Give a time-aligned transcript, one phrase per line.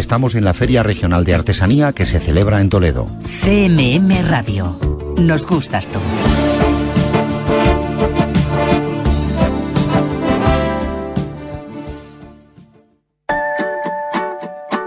[0.00, 3.04] Estamos en la Feria Regional de Artesanía que se celebra en Toledo.
[3.42, 4.74] CMM Radio.
[5.18, 5.98] Nos gustas tú.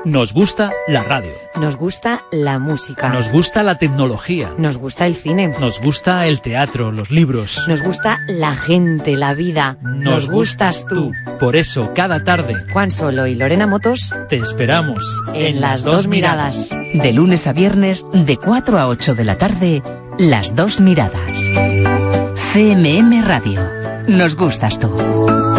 [0.06, 1.32] Nos gusta la radio.
[1.56, 3.08] Nos gusta la música.
[3.10, 4.52] Nos gusta la tecnología.
[4.58, 5.48] Nos gusta el cine.
[5.60, 7.64] Nos gusta el teatro, los libros.
[7.70, 9.78] Nos gusta la gente, la vida.
[9.82, 11.14] Nos, gustas tú.
[11.40, 16.70] Por eso, cada tarde, Juan Solo y Lorena Motos te esperamos en, las dos miradas.
[16.94, 19.82] De lunes a viernes, de 4 a 8 de la tarde,
[20.18, 21.40] las dos miradas.
[22.52, 23.62] CMM Radio.
[24.08, 25.53] Nos gustas tú.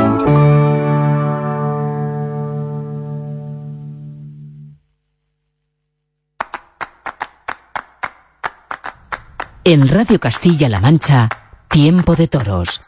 [9.67, 11.31] En Radio Castilla-La Mancha,
[11.69, 12.83] Tiempo de Toros.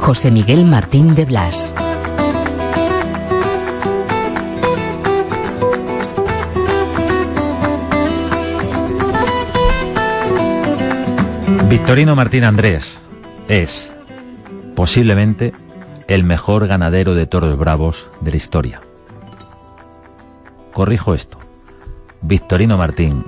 [0.00, 1.72] José Miguel Martín de Blas.
[11.68, 12.94] Victorino Martín Andrés
[13.46, 13.92] es
[14.74, 15.52] posiblemente
[16.08, 18.80] el mejor ganadero de toros bravos de la historia.
[20.72, 21.43] Corrijo esto.
[22.26, 23.26] Victorino Martín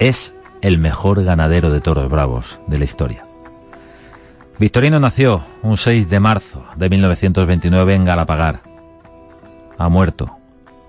[0.00, 3.22] es el mejor ganadero de toros bravos de la historia.
[4.58, 8.62] Victorino nació un 6 de marzo de 1929 en Galapagar.
[9.78, 10.38] Ha muerto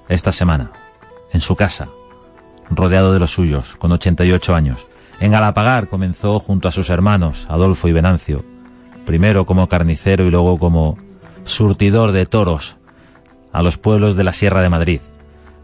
[0.09, 0.71] esta semana
[1.31, 1.89] en su casa,
[2.71, 4.87] rodeado de los suyos, con 88 años.
[5.19, 8.43] En Galapagar comenzó junto a sus hermanos Adolfo y Venancio,
[9.05, 10.97] primero como carnicero y luego como
[11.43, 12.77] surtidor de toros
[13.51, 15.01] a los pueblos de la Sierra de Madrid.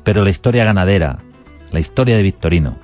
[0.04, 1.24] Pero la historia ganadera,
[1.72, 2.78] la historia de Victorino,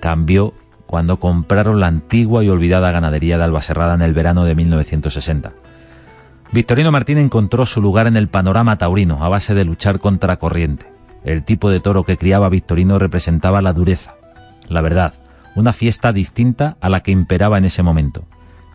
[0.00, 0.54] cambió
[0.86, 5.52] cuando compraron la antigua y olvidada ganadería de Albaserrada en el verano de 1960.
[6.52, 10.86] Victorino Martín encontró su lugar en el panorama taurino a base de luchar contra corriente.
[11.24, 14.16] El tipo de toro que criaba Victorino representaba la dureza,
[14.68, 15.14] la verdad,
[15.54, 18.24] una fiesta distinta a la que imperaba en ese momento.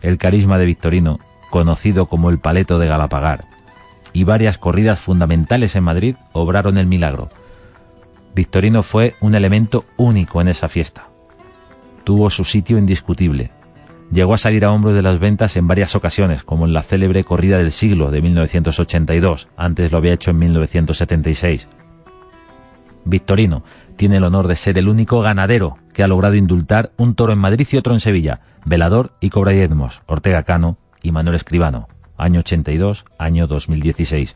[0.00, 1.20] El carisma de Victorino,
[1.50, 3.44] conocido como el paleto de Galapagar,
[4.12, 7.30] y varias corridas fundamentales en Madrid obraron el milagro.
[8.38, 11.08] Victorino fue un elemento único en esa fiesta
[12.08, 13.50] tuvo su sitio indiscutible.
[14.10, 17.22] Llegó a salir a hombros de las ventas en varias ocasiones, como en la célebre
[17.22, 21.68] corrida del siglo de 1982, antes lo había hecho en 1976.
[23.04, 23.62] Victorino
[23.96, 27.40] tiene el honor de ser el único ganadero que ha logrado indultar un toro en
[27.40, 29.52] Madrid y otro en Sevilla, Velador y Cobra
[30.06, 34.34] Ortega Cano y Manuel Escribano, año 82, año 2016.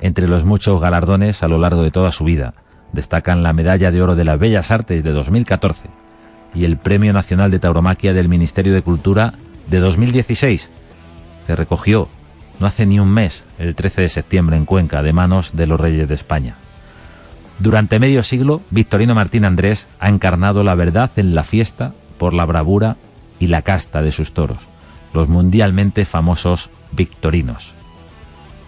[0.00, 2.54] Entre los muchos galardones a lo largo de toda su vida,
[2.92, 5.88] destacan la Medalla de Oro de las Bellas Artes de 2014,
[6.54, 9.34] y el Premio Nacional de Tauromaquia del Ministerio de Cultura
[9.68, 10.68] de 2016,
[11.46, 12.08] que recogió
[12.58, 15.78] no hace ni un mes, el 13 de septiembre en Cuenca, de manos de los
[15.78, 16.56] Reyes de España.
[17.60, 22.44] Durante medio siglo, Victorino Martín Andrés ha encarnado la verdad en la fiesta por la
[22.44, 22.96] bravura
[23.38, 24.58] y la casta de sus toros,
[25.12, 27.74] los mundialmente famosos victorinos.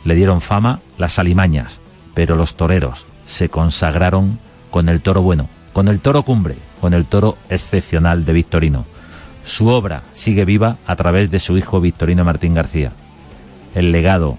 [0.04, 1.78] Le dieron fama las alimañas,
[2.14, 7.06] pero los toreros se consagraron con el toro bueno, con el toro cumbre, con el
[7.06, 8.86] toro excepcional de Victorino.
[9.44, 12.92] Su obra sigue viva a través de su hijo Victorino Martín García.
[13.74, 14.36] El legado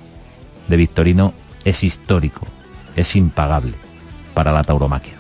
[0.68, 2.46] de Victorino es histórico,
[2.98, 3.74] es impagable
[4.34, 5.14] para la tauromaquia.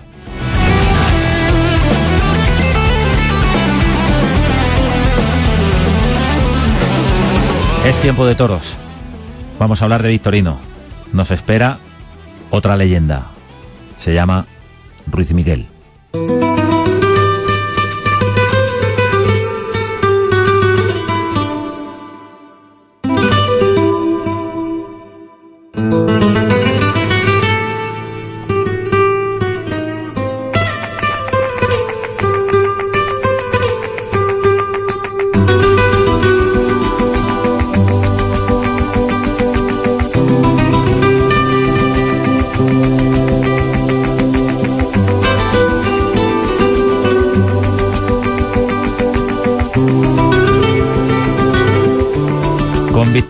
[7.85, 8.75] Es tiempo de toros.
[9.57, 10.59] Vamos a hablar de Victorino.
[11.13, 11.79] Nos espera
[12.49, 13.30] otra leyenda.
[14.01, 14.47] Se llama
[15.11, 15.70] Ruiz Miguel.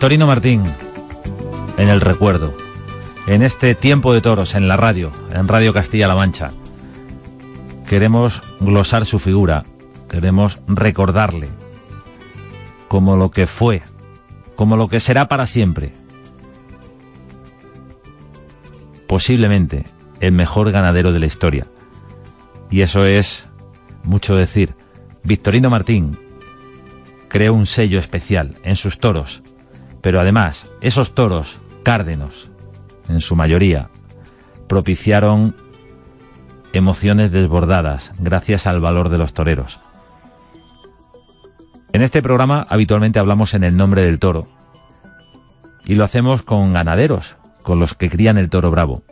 [0.02, 0.64] Victorino Martín,
[1.78, 2.52] en el recuerdo,
[3.28, 6.50] en este tiempo de toros, en la radio, en Radio Castilla-La Mancha.
[7.88, 9.62] Queremos glosar su figura,
[10.08, 11.50] queremos recordarle
[12.88, 13.80] como lo que fue,
[14.56, 15.92] como lo que será para siempre.
[19.06, 19.84] Posiblemente
[20.18, 21.68] el mejor ganadero de la historia.
[22.72, 23.44] Y eso es
[24.02, 24.74] mucho decir.
[25.22, 26.18] Victorino Martín
[27.28, 29.44] creó un sello especial en sus toros
[30.02, 32.50] pero además, esos toros, cárdenos,
[33.08, 33.88] en su mayoría,
[34.68, 35.56] propiciaron
[36.72, 39.80] emociones desbordadas gracias al valor de los toreros.
[41.92, 44.48] En este programa habitualmente hablamos en el nombre del toro
[45.84, 49.02] y lo hacemos con ganaderos, con los que crían el toro bravo.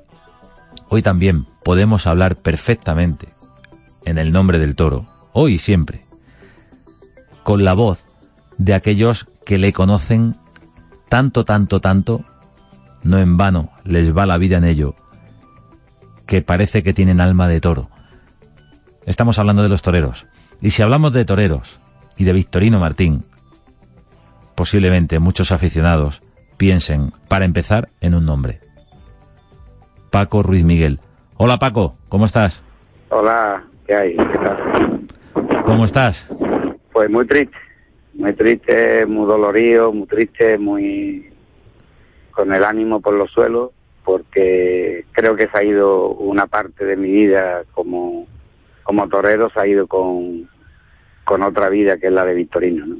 [0.88, 3.28] Hoy también podemos hablar perfectamente
[4.06, 6.04] en el nombre del toro, hoy y siempre,
[7.42, 8.06] con la voz
[8.56, 10.36] de aquellos que le conocen
[11.10, 12.24] tanto, tanto, tanto,
[13.02, 14.94] no en vano les va la vida en ello,
[16.24, 17.90] que parece que tienen alma de toro.
[19.06, 20.28] Estamos hablando de los toreros.
[20.62, 21.80] Y si hablamos de toreros
[22.16, 23.24] y de Victorino Martín,
[24.54, 26.22] posiblemente muchos aficionados
[26.56, 28.60] piensen, para empezar, en un nombre.
[30.10, 31.00] Paco Ruiz Miguel.
[31.36, 32.62] Hola Paco, ¿cómo estás?
[33.08, 34.16] Hola, ¿qué hay?
[34.16, 35.64] ¿Qué tal?
[35.64, 36.24] ¿Cómo estás?
[36.92, 37.56] Pues muy triste,
[38.14, 41.30] muy triste, muy dolorido, muy triste, muy
[42.30, 43.70] con el ánimo por los suelos,
[44.04, 48.26] porque creo que se ha ido una parte de mi vida como,
[48.82, 50.48] como torero, se ha ido con,
[51.24, 52.86] con otra vida que es la de Victorino.
[52.86, 52.96] ¿no?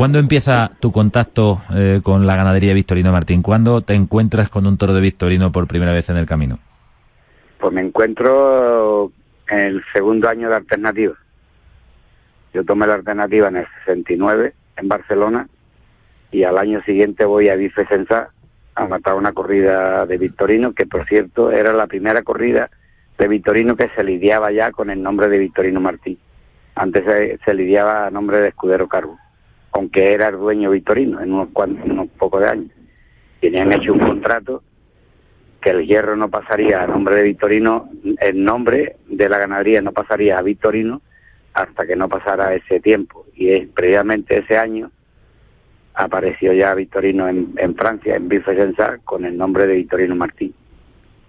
[0.00, 3.42] ¿Cuándo empieza tu contacto eh, con la ganadería Victorino Martín?
[3.42, 6.58] ¿Cuándo te encuentras con un toro de Victorino por primera vez en el camino?
[7.58, 9.12] Pues me encuentro
[9.50, 11.14] en el segundo año de alternativa.
[12.52, 15.48] Yo tomé la alternativa en el 69 en Barcelona
[16.32, 18.30] y al año siguiente voy a Bife Sensá
[18.74, 22.70] a matar una corrida de Victorino, que por cierto era la primera corrida
[23.18, 26.18] de Victorino que se lidiaba ya con el nombre de Victorino Martín.
[26.74, 27.04] Antes
[27.44, 29.18] se, lidiaba a nombre de Escudero Carbo,
[29.72, 32.70] aunque era el dueño Victorino en unos, cuantos, unos pocos de años.
[33.40, 34.62] Tenían hecho un contrato
[35.60, 39.92] que el hierro no pasaría a nombre de Victorino, el nombre de la ganadería no
[39.92, 41.02] pasaría a Victorino
[41.54, 43.26] hasta que no pasara ese tiempo.
[43.34, 44.90] Y previamente ese año
[45.94, 50.54] apareció ya Victorino en, Francia, en Bifesensa, con el nombre de Victorino Martín.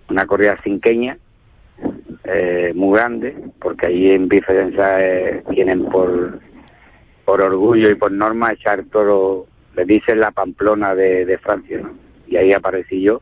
[0.10, 1.18] Una corrida cinqueña,
[2.24, 6.40] eh, muy grande, porque allí en Bifesensa eh, tienen por,
[7.26, 11.82] por orgullo y por norma echar toro, le dicen la Pamplona de, Francia,
[12.28, 13.22] Y ahí aparecí yo,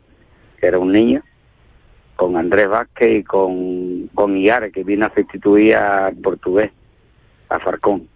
[0.59, 1.23] que era un niño,
[2.15, 6.71] con Andrés Vázquez y con, con Iare, que vino a sustituir al portugués,
[7.49, 8.07] a Farcón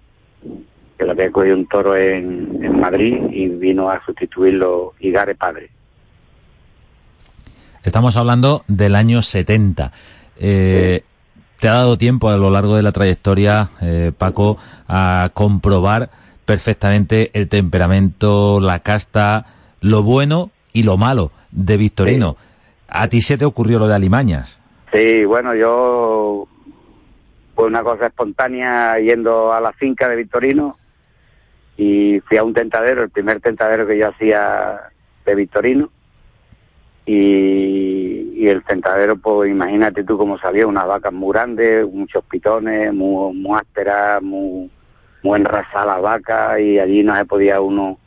[0.98, 5.70] que le había cogido un toro en, en Madrid y vino a sustituirlo Igare Padre.
[7.84, 9.92] Estamos hablando del año 70.
[10.40, 11.04] Eh,
[11.60, 14.58] ¿Te ha dado tiempo a lo largo de la trayectoria, eh, Paco,
[14.88, 16.10] a comprobar
[16.46, 19.46] perfectamente el temperamento, la casta,
[19.82, 22.38] lo bueno y lo malo de Victorino?
[22.88, 24.58] ¿A ti se te ocurrió lo de Alimañas?
[24.92, 26.48] Sí, bueno, yo
[27.68, 30.78] una cosa espontánea yendo a la finca de Victorino
[31.78, 34.92] y fui a un tentadero, el primer tentadero que yo hacía
[35.26, 35.90] de Victorino.
[37.06, 43.34] Y, el tentadero, pues imagínate tú cómo sabía, unas vacas muy grandes, muchos pitones, muy,
[43.34, 44.70] muy ásperas, muy,
[45.24, 47.98] muy enrasadas las vacas y allí no se podía uno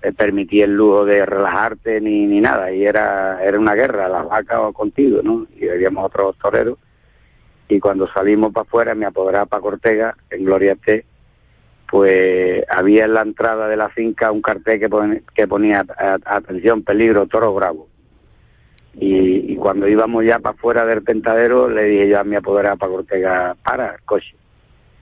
[0.00, 2.72] eh, permitir el lujo de relajarte ni, ni nada.
[2.72, 5.46] Y era, era una guerra, las vacas contigo, ¿no?
[5.54, 6.78] Y habíamos otros toreros.
[7.68, 11.04] Y cuando salimos para afuera, me apoderaba para Cortega, en Gloria T,
[11.88, 15.84] pues había en la entrada de la finca un cartel que, ponía
[16.24, 17.88] atención, peligro, toro bravo.
[18.94, 22.92] Y, cuando íbamos ya para afuera del tentadero, le dije yo a mi apoderada para
[22.92, 24.34] Cortega, para el coche.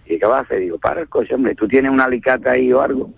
[0.07, 0.61] ¿Y qué va a hacer?
[0.61, 3.11] Digo, para el coche, hombre, ¿tú tienes un alicate ahí o algo?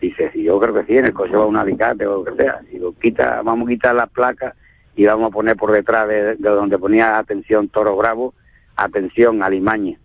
[0.00, 2.42] Dice, sí, yo creo que sí, en el coche va un alicate o lo que
[2.42, 2.60] sea.
[2.70, 4.54] Digo, quita, vamos a quitar las placas
[4.94, 8.34] y vamos a poner por detrás de, de donde ponía atención toro bravo,
[8.76, 9.98] atención alimaña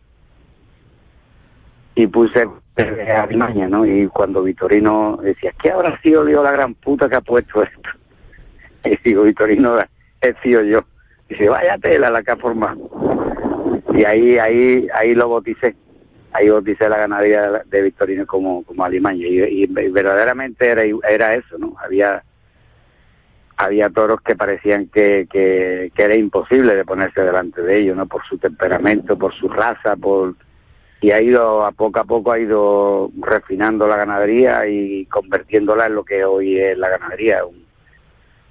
[1.96, 2.48] y puse
[2.78, 3.86] Alimaña, ¿no?
[3.86, 7.90] Y cuando Vitorino decía, ¿qué habrá sido Dios la gran puta que ha puesto esto?
[8.84, 9.78] Y digo, Vitorino,
[10.22, 10.84] he sido yo.
[11.30, 12.90] Y dice, vaya tela la que ha formado.
[13.94, 15.75] Y ahí, ahí, ahí lo bauticé.
[16.34, 19.28] Ahí bauticé la ganadería de Victorino como, como Alimaña.
[19.28, 21.75] Y, verdaderamente era, era eso, ¿no?
[21.84, 22.24] Había
[23.62, 28.08] había toros que parecían que, que, era imposible de ponerse delante de ellos, ¿no?
[28.08, 30.36] Por su temperamento, por su raza, por
[31.00, 35.96] y ha ido a poco a poco ha ido refinando la ganadería y convirtiéndola en
[35.96, 37.41] lo que hoy es la ganadería.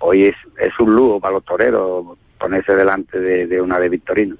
[0.00, 4.36] Hoy es, es un lujo para los toreros ponerse delante de, una de Victorino.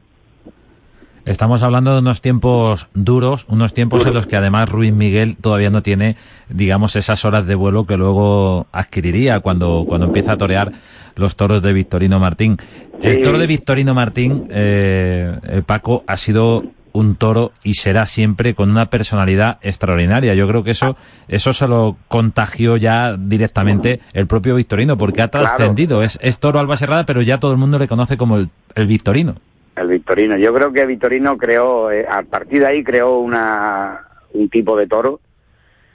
[1.26, 5.70] Estamos hablando de unos tiempos duros, unos tiempos en los que además Ruiz Miguel todavía
[5.70, 6.16] no tiene,
[6.48, 10.72] digamos, esas horas de vuelo que luego adquiriría cuando, cuando empieza a torear
[11.16, 12.56] los toros de Victorino Martín.
[13.02, 18.54] El toro de Victorino Martín, eh, eh, Paco, ha sido un toro y será siempre
[18.54, 20.34] con una personalidad extraordinaria.
[20.34, 20.96] Yo creo que eso,
[21.28, 26.02] eso se lo contagió ya directamente el propio Victorino, porque ha trascendido.
[26.02, 28.86] Es, es toro Alba Serrada, pero ya todo el mundo le conoce como el, el
[28.86, 29.36] Victorino.
[29.80, 30.36] El Victorino.
[30.36, 34.86] Yo creo que Victorino creó, eh, a partir de ahí creó una, un tipo de
[34.86, 35.20] toro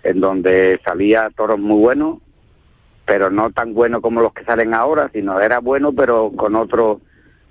[0.01, 2.17] en donde salía toros muy buenos,
[3.05, 7.01] pero no tan buenos como los que salen ahora, sino era bueno, pero con otro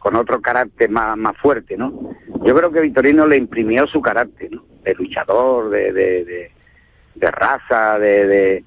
[0.00, 2.14] con otro carácter más, más fuerte, ¿no?
[2.44, 4.64] Yo creo que Victorino le imprimió su carácter, ¿no?
[4.82, 6.50] De luchador, de, de,
[7.14, 8.64] de, raza, de,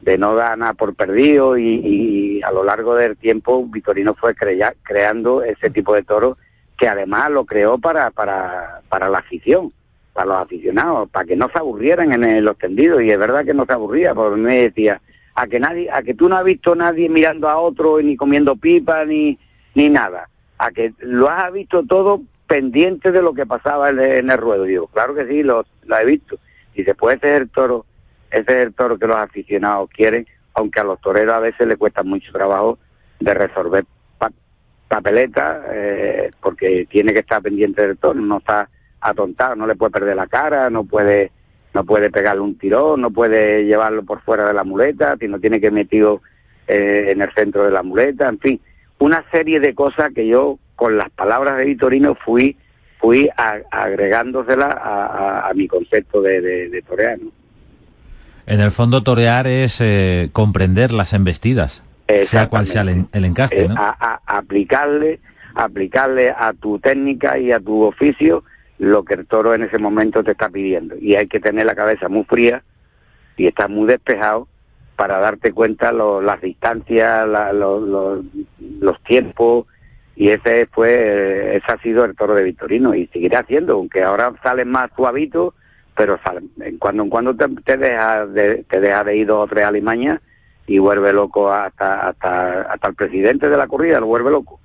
[0.00, 5.42] de, no dar nada por perdido y, a lo largo del tiempo Victorino fue creando
[5.42, 6.38] ese tipo de toros
[6.78, 9.72] que además lo creó para, para, para la afición,
[10.12, 13.52] para los aficionados, para que no se aburrieran en los tendidos y es verdad que
[13.52, 15.00] no se aburría, porque me decía,
[15.34, 18.16] a que nadie, a que tú no has visto a nadie mirando a otro ni
[18.16, 19.38] comiendo pipa ni,
[19.74, 24.38] ni nada a que lo has visto todo pendiente de lo que pasaba en, el
[24.38, 24.64] ruedo.
[24.64, 26.38] Digo, claro que sí, lo, he visto.
[26.74, 27.86] Y después ese es el toro,
[28.30, 31.76] ese es el toro que los aficionados quieren, aunque a los toreros a veces le
[31.76, 32.78] cuesta mucho trabajo
[33.20, 33.84] de resolver
[34.88, 38.68] papeletas, eh, porque tiene que estar pendiente del toro, no está
[39.00, 41.30] atontado, no le puede perder la cara, no puede
[41.74, 45.60] no puede pegarle un tirón, no puede llevarlo por fuera de la muleta, sino tiene
[45.60, 46.22] que metido
[46.66, 48.60] eh, en el centro de la muleta, en fin,
[48.98, 52.56] una serie de cosas que yo, con las palabras de Vitorino, fui
[53.00, 57.30] fui agregándosela a, mi concepto de, de, toreano.
[58.46, 61.84] En el fondo, torear es eh, comprender las embestidas,
[62.22, 63.74] sea cual sea el, encaste, eh, ¿no?
[63.76, 65.20] a, aplicarle,
[65.54, 68.44] aplicarle a tu técnica y a tu oficio
[68.78, 70.96] lo que el toro en ese momento te está pidiendo.
[71.00, 72.62] Y hay que tener la cabeza muy fría
[73.36, 74.48] y estar muy despejado
[74.96, 79.66] para darte cuenta lo, las distancias, los tiempos,
[80.16, 84.32] y ese fue, ese ha sido el toro de Victorino, y seguirá haciendo, aunque ahora
[84.42, 85.54] sale más suavito,
[85.96, 89.46] pero sale, en cuando en cuando te, deja de, te deja de ir dos o
[89.46, 90.20] tres alimañas
[90.68, 94.60] y vuelve loco hasta, hasta, hasta el presidente de la corrida, lo vuelve loco.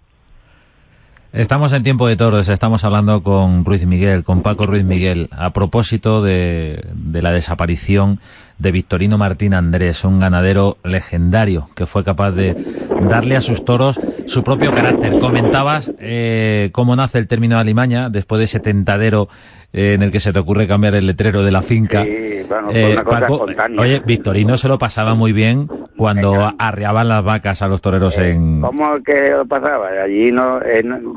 [1.31, 5.51] Estamos en tiempo de toros, estamos hablando con Ruiz Miguel, con Paco Ruiz Miguel, a
[5.51, 8.19] propósito de, de, la desaparición
[8.57, 12.55] de Victorino Martín Andrés, un ganadero legendario que fue capaz de
[13.01, 15.19] darle a sus toros su propio carácter.
[15.19, 19.27] Comentabas eh, cómo nace el término de Alimaña, después de ese tentadero
[19.75, 22.03] eh, en el que se te ocurre cambiar el letrero de la finca.
[22.03, 23.48] Sí, bueno, eh, una Paco,
[23.79, 25.67] oye, Victorino se lo pasaba muy bien
[25.98, 28.62] cuando arreaban las vacas a los toreros eh, en...
[28.62, 29.89] ¿Cómo que lo pasaba?
[30.03, 30.60] Allí no,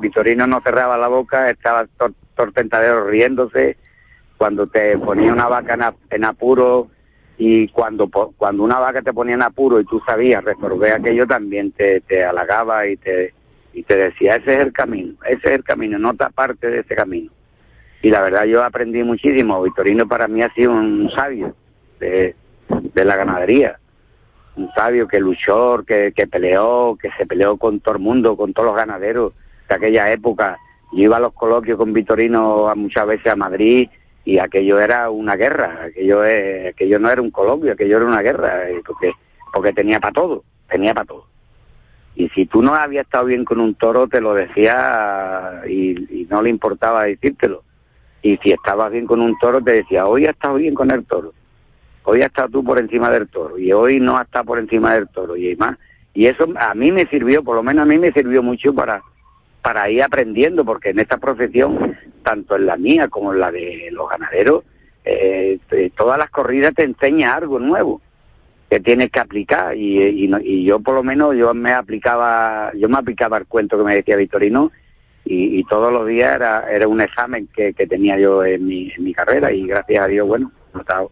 [0.00, 1.84] Victorino no cerraba la boca, estaba
[2.34, 3.76] tortentadero riéndose,
[4.38, 6.88] cuando te ponía una vaca en, apuro
[7.38, 11.70] y cuando cuando una vaca te ponía en apuro y tú sabías resolver aquello también
[11.72, 13.34] te, te halagaba y te
[13.74, 16.80] y te decía ese es el camino, ese es el camino, no te aparte de
[16.80, 17.30] ese camino.
[18.02, 21.54] Y la verdad yo aprendí muchísimo, Victorino para mí ha sido un sabio
[22.00, 22.34] de,
[22.68, 23.78] de la ganadería
[24.56, 28.52] un sabio que luchó, que, que peleó, que se peleó con todo el mundo, con
[28.52, 29.32] todos los ganaderos
[29.68, 30.58] de aquella época.
[30.92, 33.88] Yo iba a los coloquios con Vitorino muchas veces a Madrid
[34.26, 38.20] y aquello era una guerra, aquello, es, aquello no era un coloquio, aquello era una
[38.20, 39.12] guerra, porque,
[39.52, 41.26] porque tenía para todo, tenía para todo.
[42.14, 46.26] Y si tú no habías estado bien con un toro, te lo decía y, y
[46.28, 47.62] no le importaba decírtelo.
[48.20, 51.04] Y si estabas bien con un toro, te decía, hoy has estado bien con el
[51.06, 51.32] toro
[52.06, 54.94] hoy has estado tú por encima del toro y hoy no has estado por encima
[54.94, 55.76] del toro y más.
[56.14, 59.02] Y eso a mí me sirvió, por lo menos a mí me sirvió mucho para,
[59.66, 63.88] para ir aprendiendo, porque en esta profesión, tanto en la mía como en la de
[63.90, 64.62] los ganaderos,
[65.04, 65.58] eh,
[65.96, 68.00] todas las corridas te enseña algo nuevo
[68.70, 72.98] que tienes que aplicar y, y, yo por lo menos yo me aplicaba yo me
[72.98, 74.70] aplicaba el cuento que me decía Victorino
[75.24, 79.12] y, todos los días era, era un examen que, tenía yo en mi, en mi
[79.12, 81.10] carrera y gracias a Dios bueno he estado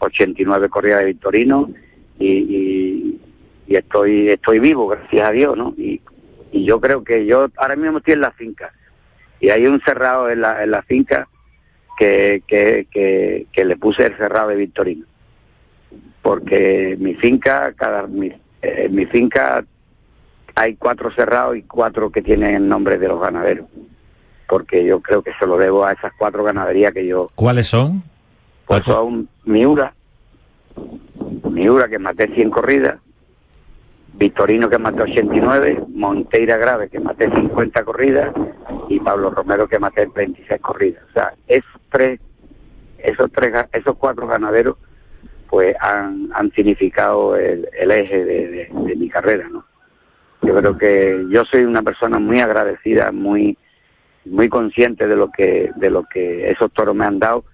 [0.00, 1.70] 89 corridas de Victorino
[2.18, 3.20] y,
[3.68, 5.72] estoy estoy vivo, gracias a Dios, ¿no?
[5.78, 6.00] Y,
[6.52, 8.72] yo creo que yo ahora mismo estoy en la finca
[9.40, 11.26] y hay un cerrado en la, en la finca
[11.98, 15.06] que, que, le puse el cerrado de Victorino.
[16.20, 18.32] Porque mi finca, cada mi,
[18.62, 19.64] eh, mi finca
[20.54, 23.66] hay cuatro cerrados y cuatro que tienen el nombre de los ganaderos.
[24.48, 27.30] Porque yo creo que se lo debo a esas cuatro ganaderías que yo...
[27.34, 28.02] ¿Cuáles son?
[28.66, 29.92] Pues son Miura,
[31.50, 33.00] Miura que maté 100 corridas,
[34.14, 38.32] Victorino que maté 89, Monteira Grave que maté 50 corridas
[38.88, 41.02] y Pablo Romero que maté 26 corridas.
[41.10, 42.20] O sea, esos tres,
[42.98, 44.76] esos tres, esos cuatro ganaderos
[45.48, 49.66] pues han, significado el, eje de, de, mi carrera, ¿no?
[50.40, 53.56] Yo creo que yo soy una persona muy agradecida, muy
[54.24, 57.44] muy consciente de lo que de lo que esos toros me han dado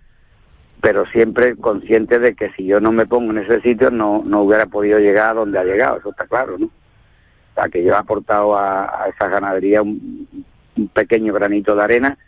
[0.80, 4.42] pero siempre consciente de que si yo no me pongo en ese sitio no, no
[4.42, 6.66] hubiera podido llegar a donde ha llegado, eso está claro, ¿no?
[6.66, 10.28] O sea, que yo he aportado a, a esa ganadería un,
[10.76, 12.18] un, pequeño granito de arena,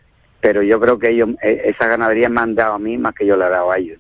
[0.41, 3.27] pero yo creo que ellos, e, esa ganadería me han dado a mí más que
[3.27, 3.99] yo le he dado a ellos.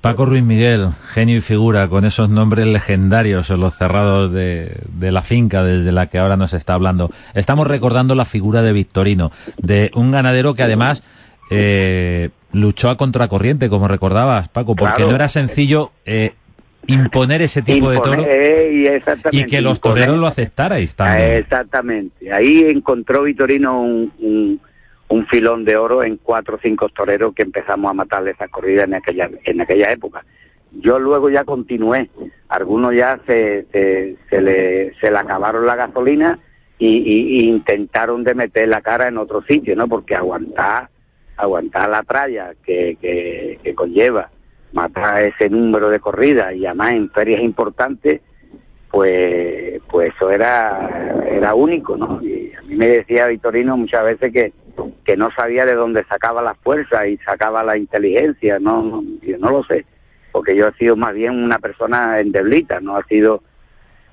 [0.00, 5.12] Paco Ruiz Miguel, genio y figura, con esos nombres legendarios en los cerrados de, de,
[5.12, 7.10] la finca desde la que ahora nos está hablando.
[7.34, 11.04] Estamos recordando la figura de Victorino, de un ganadero que además
[11.52, 15.10] eh, luchó a contracorriente, como recordabas, Paco, porque Claro.
[15.10, 16.32] no era sencillo eh,
[16.86, 18.90] imponer ese tipo de toro eh,
[19.30, 20.00] y, que los imponer.
[20.06, 21.30] toreros lo aceptarais Ah, también.
[21.32, 22.32] Exactamente.
[22.32, 24.60] Ahí encontró Vitorino un, un,
[25.08, 28.86] un filón de oro en cuatro o cinco toreros que empezamos a matarle esas corridas
[28.88, 30.24] en aquella, en aquella época.
[30.72, 32.08] Yo luego ya continué.
[32.48, 36.38] Algunos ya se, se, se le, se le acabaron la gasolina
[36.78, 39.86] y, y- y intentaron de meter la cara en otro sitio, ¿no?
[39.86, 40.88] Porque aguantar,
[41.42, 44.30] aguantar la tralla que, que, conlleva
[44.72, 48.20] matar ese número de corridas y además en ferias importantes,
[48.90, 54.32] pues pues eso era era único no y a mí me decía Vitorino muchas veces
[54.32, 54.52] que
[55.04, 59.38] que no sabía de dónde sacaba la fuerza y sacaba la inteligencia no, no yo
[59.38, 59.86] no lo sé
[60.30, 63.42] porque yo he sido más bien una persona endeblita no ha sido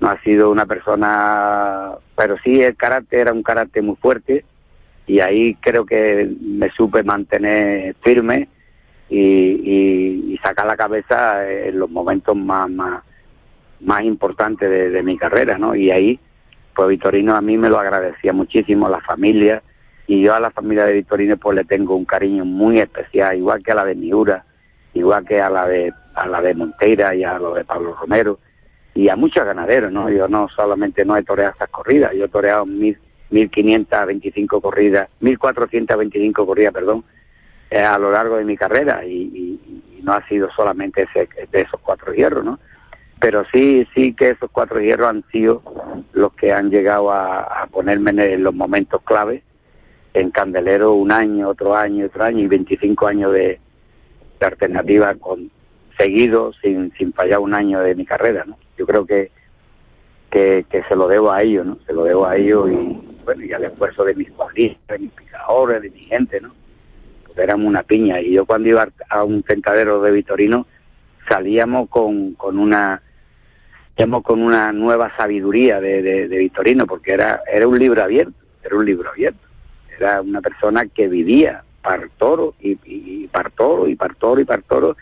[0.00, 4.44] no ha sido una persona pero sí el carácter era un carácter muy fuerte
[5.10, 8.48] y ahí creo que me supe mantener firme
[9.08, 13.02] y, y, sacar la cabeza en los momentos más más
[13.80, 15.74] más importante de, mi carrera, ¿no?
[15.74, 16.20] Y ahí,
[16.76, 19.64] pues Vitorino a mí me lo agradecía muchísimo, la familia,
[20.06, 23.64] y yo a la familia de Vitorino pues le tengo un cariño muy especial, igual
[23.64, 24.44] que a la de Miura,
[24.94, 28.38] igual que a la de a la de Monteira y a lo de Pablo Romero,
[28.94, 30.08] y a muchos ganaderos, ¿no?
[30.08, 32.96] Yo no solamente no he toreado esas corridas, yo he toreado mil,
[33.30, 37.04] 1525 corridas, 1425 corridas, perdón,
[37.70, 39.58] eh, a lo largo de mi carrera, y,
[40.02, 42.58] no ha sido solamente ese, de esos cuatro hierros, ¿no?
[43.20, 45.62] pero sí, sí que esos cuatro hierros han sido
[46.14, 49.42] los que han llegado a, ponerme en, los momentos clave
[50.14, 53.60] en Candelero un año, otro año, otro año y 25 años de,
[54.40, 55.50] de alternativa con
[55.98, 58.58] seguido sin, sin fallar un año de mi carrera, ¿no?
[58.78, 59.30] Yo creo que,
[60.30, 61.78] que, que se lo debo a ellos, ¿no?
[61.86, 65.12] Se lo debo a ellos y bueno, y al esfuerzo de mis cuadristas, de mis
[65.12, 66.54] picadores, de mi gente, ¿no?
[67.36, 68.20] Éramos una piña.
[68.20, 70.66] Y yo cuando iba a un tentadero de Vitorino
[71.28, 73.00] salíamos con, con una
[73.96, 78.84] salíamos con una nueva sabiduría de, Vitorino porque era era un libro abierto era un
[78.84, 79.40] libro abierto.
[79.96, 84.40] Era una persona que vivía par toro y, y, y par toro y par toro
[84.40, 84.96] y par toro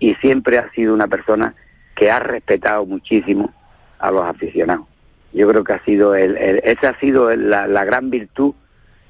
[0.00, 1.54] y siempre ha sido una persona
[1.94, 3.52] que ha respetado muchísimo
[3.98, 4.86] a los aficionados
[5.32, 8.54] yo creo que ha sido el, el- esa ha sido la, la gran virtud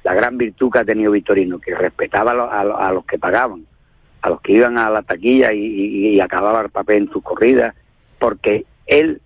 [0.04, 3.04] la gran virtud que ha tenido Vitorino que respetaba a, lo- a lo- a los
[3.04, 3.66] que pagaban
[4.22, 7.72] a los que iban a la taquilla y, acababa el papel en sus corridas,
[8.18, 9.20] porque él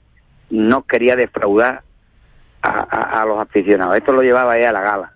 [0.50, 1.83] no quería defraudar
[2.61, 3.96] a los aficionados.
[3.96, 5.12] Esto lo llevaba él a la gala.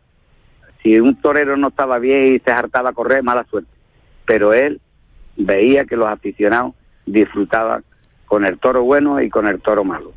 [0.83, 3.71] Si un torero no estaba bien y se hartaba a correr, mala suerte.
[4.25, 4.81] Pero él
[5.37, 6.73] veía que los aficionados
[7.05, 7.85] disfrutaban
[8.25, 10.13] con el toro bueno y con el toro malo.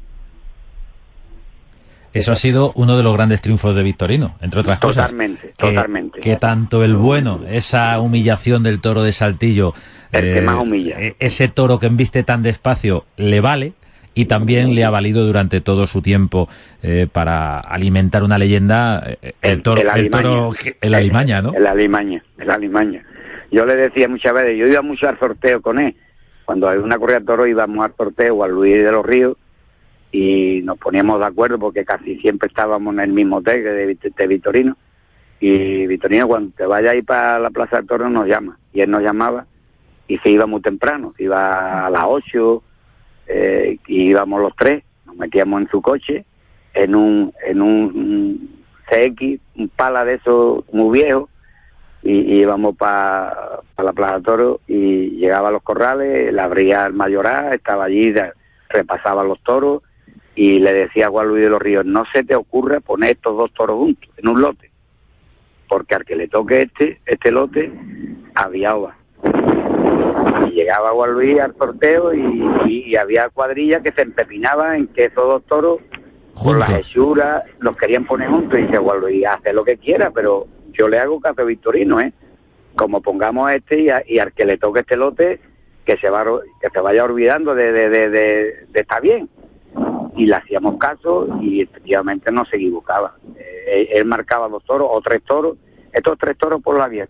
[2.13, 5.05] Eso ha sido uno de los grandes triunfos de Victorino, entre otras cosas.
[5.07, 6.19] Totalmente, totalmente.
[6.19, 9.73] que tanto el bueno, esa humillación del toro de Saltillo,
[10.11, 10.99] El que eh, más humilla.
[10.99, 13.73] e- ese toro que embiste tan despacio, le vale
[14.15, 16.49] y también le ha valido durante todo su tiempo
[16.81, 21.53] eh, para alimentar una leyenda, eh, el toro, el, toro, el alimaña, ¿no?
[21.53, 23.05] El alimaña, el alimaña.
[23.51, 25.95] Yo le decía muchas veces, yo iba mucho al sorteo con él.
[26.45, 29.37] Cuando hay una corrida de toro íbamos al sorteo al Luis de los Ríos
[30.11, 34.15] y nos poníamos de acuerdo porque casi siempre estábamos en el mismo hotel de, Vit-
[34.15, 34.77] de Vitorino.
[35.39, 38.57] Y Vitorino, cuando te vaya a ir para la Plaza del Toro, nos llama.
[38.73, 39.45] Y él nos llamaba
[40.07, 42.63] y se iba muy temprano, iba a las 8,
[43.27, 46.25] eh, y íbamos los tres, nos metíamos en su coche,
[46.73, 48.49] en un, en un
[48.89, 51.29] CX, un pala de esos muy viejo,
[52.01, 56.93] y, íbamos para la Plaza del Toro y llegaba a los corrales, le abría el
[56.93, 58.11] mayoral, estaba allí,
[58.69, 59.83] repasaba los toros
[60.35, 63.37] y le decía a Juan Luis de los Ríos, no se te ocurra poner estos
[63.37, 64.71] dos toros juntos en un lote,
[65.67, 67.71] porque al que le toque este, este lote,
[68.35, 68.95] había ova.
[70.47, 72.21] Y llegaba Juan Luis al sorteo y,
[72.65, 75.79] y- y había cuadrillas que se empepinaban en que esos dos toros,
[76.41, 78.57] por las hechuras, los querían poner juntos.
[78.57, 81.99] Y dice Juan Luis, hace lo que quiera, pero yo le hago caso a Victorino,
[81.99, 82.13] ¿eh?
[82.75, 85.41] Como pongamos este y, a- y al que le toque este lote,
[85.85, 86.23] que se, va,
[86.61, 89.27] que se vaya olvidando de, de, de, de, de está bien.
[90.19, 93.15] Y le hacíamos caso y efectivamente no se equivocaba.
[93.37, 95.57] Eh, él marcaba dos toros o tres toros,
[95.93, 97.07] estos tres toros por la vía.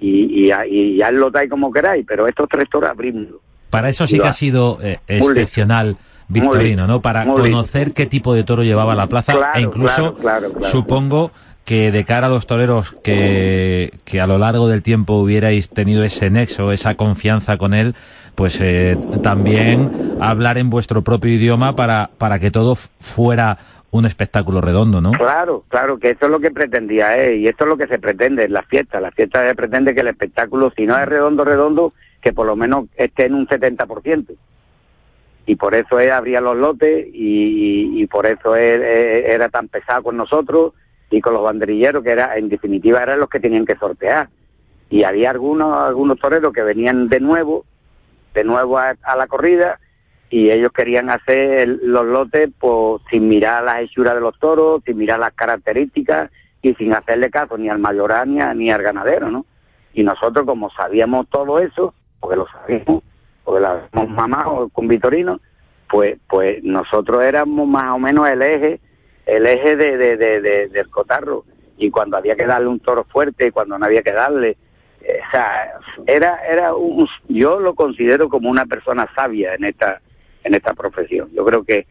[0.00, 3.26] Y, y, y ya lo dais como queráis, pero estos tres toros abrimos.
[3.70, 7.00] Para eso sí que ha sido eh, excepcional Victorino, ¿no?
[7.00, 10.16] Para conocer qué tipo de toro llevaba la plaza e incluso
[10.62, 11.32] supongo
[11.64, 16.04] que de cara a los toreros que, que a lo largo del tiempo hubierais tenido
[16.04, 17.94] ese nexo, esa confianza con él,
[18.38, 23.58] pues eh, también hablar en vuestro propio idioma para, para que todo fuera
[23.90, 25.10] un espectáculo redondo, ¿no?
[25.10, 27.34] Claro, claro, que eso es lo que pretendía, ¿eh?
[27.34, 29.02] y esto es lo que se pretende en las fiestas.
[29.02, 32.54] La fiesta se pretende que el espectáculo, si no es redondo, redondo, que por lo
[32.54, 34.36] menos esté en un 70%.
[35.46, 40.04] Y por eso él abría los lotes y, y por eso él, era tan pesado
[40.04, 40.74] con nosotros
[41.10, 44.28] y con los banderilleros, que era en definitiva eran los que tenían que sortear.
[44.90, 47.64] Y había algunos, algunos toreros que venían de nuevo,
[48.34, 49.78] de nuevo a, la corrida,
[50.30, 54.98] y ellos querían hacer los lotes pues, sin mirar las hechuras de los toros, sin
[54.98, 59.46] mirar las características y sin hacerle caso ni al mayoral ni, al ganadero, ¿no?
[59.94, 63.02] Y nosotros, como sabíamos todo eso, porque lo sabíamos,
[63.42, 65.40] porque lo habíamos mamado con Vitorino,
[65.88, 68.80] pues, pues nosotros éramos más o menos el eje
[69.28, 71.44] el eje de, de, del cotarro
[71.76, 74.56] y cuando había que darle un toro fuerte cuando no había que darle
[75.00, 75.72] o sea
[76.06, 80.00] era era un, yo lo considero como una persona sabia en esta
[80.44, 81.28] en esta profesión.
[81.32, 81.86] Yo creo que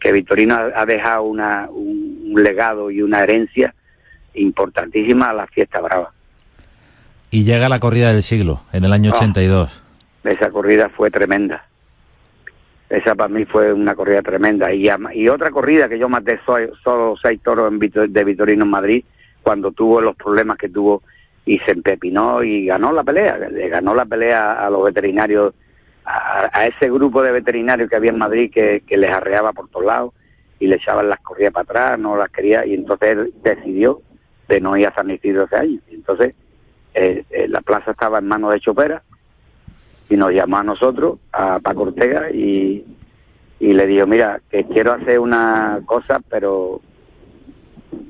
[0.00, 3.74] que Victorino ha, dejado una, un, legado y una herencia
[4.34, 6.12] importantísima a la fiesta brava.
[7.30, 11.64] Y llega la corrida del siglo en el año 82 ah, esa corrida fue tremenda.
[12.88, 14.72] Esa para mí fue una corrida tremenda.
[14.72, 17.78] Y, y otra corrida que yo maté solo seis toros en
[18.12, 19.04] de Vitorino en Madrid,
[19.42, 21.02] cuando tuvo los problemas que tuvo
[21.48, 23.38] y se empepinó y ganó la pelea.
[23.38, 25.54] Le ganó la pelea a los veterinarios,
[26.04, 30.12] a, ese grupo de veterinarios que había en Madrid que, les arreaba por todos lados
[30.60, 32.66] y le echaban las corridas para atrás, no las quería.
[32.66, 34.02] Y entonces él decidió
[34.46, 35.80] de no ir a San Isidro ese año.
[35.90, 36.34] entonces
[36.92, 39.02] eh, eh, la plaza estaba en manos de Chopera
[40.10, 42.84] y nos llamó a nosotros, a Paco Ortega, y,
[43.58, 46.82] y le dijo, mira, que quiero hacer una cosa, pero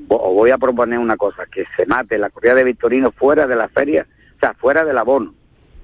[0.09, 3.57] os voy a proponer una cosa, que se mate la corrida de Victorino fuera de
[3.57, 5.35] la feria, o sea, fuera del abono,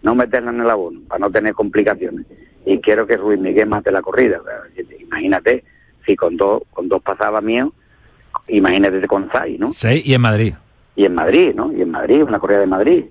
[0.03, 2.27] no meterla en el abono, para no tener complicaciones.
[2.67, 4.41] Y quiero que Ruiz Miguel mate la corrida.
[5.01, 5.65] Imagínate,
[6.07, 7.73] si con dos, con dos pasaba mío,
[8.49, 9.73] imagínate con seis, ¿no?
[9.73, 10.55] Sí, y en Madrid.
[10.97, 11.73] Y en Madrid, ¿no?
[11.73, 13.05] Y en Madrid, una corrida de Madrid.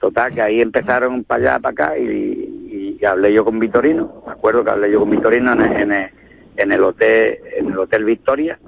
[0.00, 4.32] Total, que ahí empezaron para allá, para acá, y, y, hablé yo con Vitorino, me
[4.32, 6.10] acuerdo que hablé yo con Vitorino en, el,
[6.56, 8.58] en el hotel en el hotel Victoria,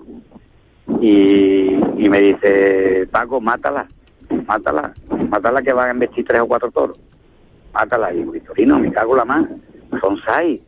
[1.00, 3.86] y, y me dice, Paco, mátala,
[4.46, 4.92] mátala,
[5.28, 6.98] mátala que van a investir tres o cuatro toros,
[7.72, 9.48] mátala, y Vitorino, me cago la mano,
[10.00, 10.60] son seis,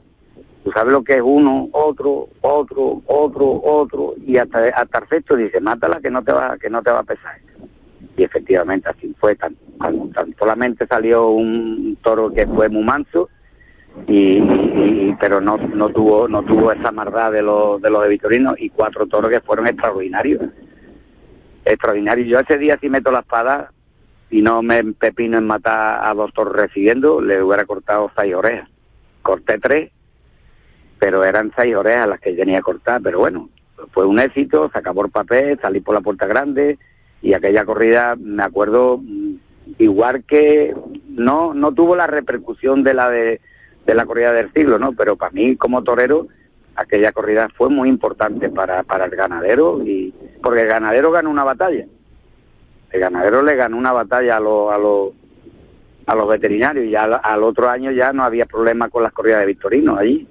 [0.64, 5.36] tú sabes lo que es uno, otro, otro, otro, otro, y hasta, hasta el resto
[5.36, 7.38] dice, mátala que no te va, que no te va a pesar.
[8.16, 9.36] Y efectivamente así fue.
[9.36, 9.56] Tan,
[10.38, 13.28] solamente salió un toro que fue muy manso,
[14.06, 18.54] y, pero no, no tuvo no tuvo esa maldad de los de los de Vitorino
[18.56, 20.42] y cuatro toros que fueron extraordinarios.
[21.64, 22.28] Extraordinarios.
[22.28, 23.72] Yo ese día si meto la espada
[24.30, 28.68] y no me pepino en matar a dos toros recibiendo, le hubiera cortado seis orejas.
[29.20, 29.92] Corté tres,
[30.98, 33.50] pero eran seis orejas las que tenía que cortar, pero bueno,
[33.92, 36.78] fue un éxito, se acabó el papel, salí por la puerta grande,
[37.20, 39.34] y aquella corrida me acuerdo mm,
[39.78, 40.74] igual que
[41.08, 43.40] no no tuvo la repercusión de la de,
[43.86, 46.28] la corrida del siglo no pero para mí como torero
[46.76, 51.44] aquella corrida fue muy importante para, para el ganadero y porque el ganadero ganó una
[51.44, 51.86] batalla.
[52.90, 55.10] El ganadero le ganó una batalla a los a los
[56.06, 59.46] a los veterinarios y al, otro año ya no había problema con las corridas de
[59.46, 60.26] Victorino allí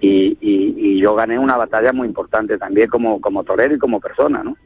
[0.00, 4.00] y, y, y yo gané una batalla muy importante también como como torero y como
[4.00, 4.56] persona no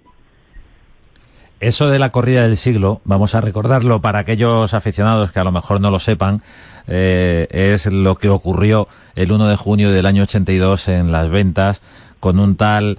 [1.61, 5.53] eso de la corrida del siglo, vamos a recordarlo para aquellos aficionados que a lo
[5.53, 6.43] mejor no lo sepan,
[6.87, 11.81] eh, es lo que ocurrió el 1 de junio del año 82 en las ventas
[12.21, 12.99] con un tal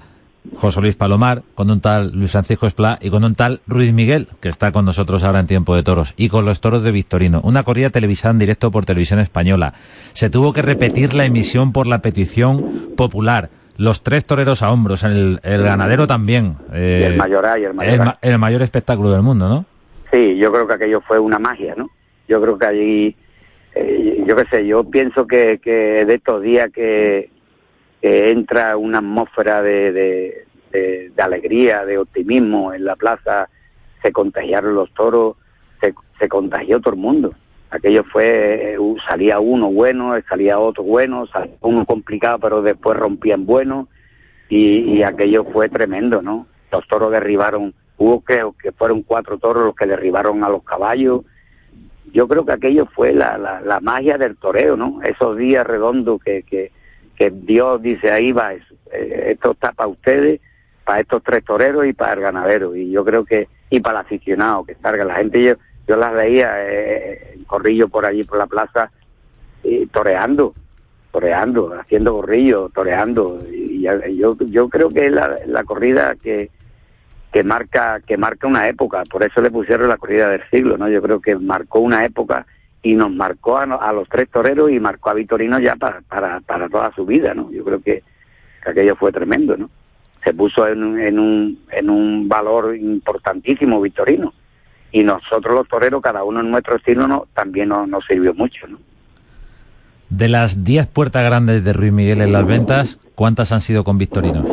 [0.56, 4.28] José Luis Palomar, con un tal Luis Francisco Esplá y con un tal Ruiz Miguel,
[4.40, 7.42] que está con nosotros ahora en Tiempo de Toros, y con los toros de Victorino.
[7.44, 9.74] Una corrida televisada en directo por televisión española.
[10.14, 15.04] Se tuvo que repetir la emisión por la petición popular los tres toreros a hombros,
[15.04, 16.58] el, el ganadero también.
[16.74, 19.66] Eh, el mayor y el mayor el, mayor espectáculo del mundo, ¿no?
[20.12, 21.90] Sí, yo creo que aquello fue una magia, ¿no?
[22.28, 23.16] Yo creo que allí,
[23.76, 27.30] eh, yo qué sé, yo pienso que, que de estos días que,
[28.02, 30.46] entra una atmósfera de, de,
[31.16, 33.50] de, alegría, de optimismo en la plaza,
[34.02, 35.36] se contagiaron los toros,
[35.82, 37.34] se, se contagió todo el mundo
[37.70, 38.78] aquello fue, eh,
[39.10, 43.88] salía uno bueno, salía otro bueno, salía uno complicado, pero después rompían bueno,
[44.50, 46.48] y, aquello fue tremendo, ¿no?
[46.72, 51.22] los toros derribaron, hubo creo que fueron cuatro toros los que derribaron a los caballos.
[52.14, 55.02] Yo creo que aquello fue la, la, magia del toreo, ¿no?
[55.04, 56.72] Esos días redondos que, que,
[57.16, 58.54] que Dios dice, ahí va.
[58.54, 58.62] Eh,
[58.94, 60.40] esto está para ustedes,
[60.86, 62.76] para estos tres toreros y para el ganadero.
[62.76, 65.04] Y yo creo que, y para el aficionado que salga.
[65.04, 68.92] La gente, yo las veía eh, corrillo por allí, por la plaza,
[69.64, 70.54] y toreando,
[71.12, 73.40] toreando, haciendo gorrillo, toreando.
[73.50, 73.82] Y
[74.18, 76.50] yo, yo creo que es la, la corrida que,
[77.32, 80.90] que marca que marca una época, por eso le pusieron la corrida del siglo, ¿no?
[80.90, 82.46] Yo creo que marcó una época
[82.82, 86.42] y nos marcó a, a los tres toreros y marcó a Vitorino ya para, para,
[86.42, 87.50] para toda su vida, ¿no?
[87.52, 88.04] Yo creo que,
[88.64, 89.70] que aquello fue tremendo, ¿no?
[90.24, 94.34] Se puso en, en, un, en un valor importantísimo Vitorino
[94.92, 98.68] y nosotros los toreros, cada uno en nuestro estilo, no, también nos, nos sirvió mucho,
[98.68, 98.80] ¿no?
[100.10, 103.98] De las 10 puertas grandes de Ruiz Miguel en las ventas, ¿cuántas han sido con
[103.98, 104.46] Victorinos?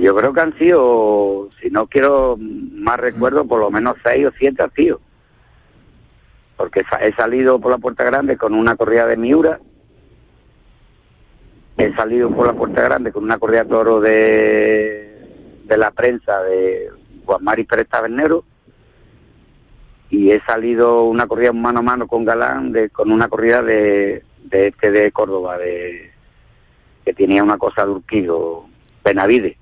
[0.00, 4.30] Yo creo que han sido, si no quiero más recuerdo, por lo menos seis o
[4.38, 5.00] siete han sido.
[6.56, 9.60] Porque he salido por la Puerta Grande con una corrida de Miura.
[11.76, 16.42] He salido por la Puerta Grande con una corrida de toro de, de la prensa
[16.42, 16.90] de
[17.24, 18.44] Juan Mari Pérez Tabernero.
[20.10, 24.22] Y he salido una corrida mano a mano con Galán de, con una corrida de,
[24.44, 26.10] de este de Córdoba, de
[27.04, 28.68] que tenía una cosa de Urquijo,
[29.04, 29.56] Benavides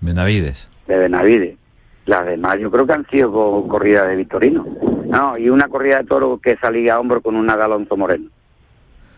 [0.00, 0.68] Benavides.
[0.86, 1.56] de Benavides.
[2.06, 4.66] Las demás yo creo que han sido co- corridas de Victorino.
[5.06, 8.30] No, y una corrida de toro que salía a hombro con una de Alonso Moreno.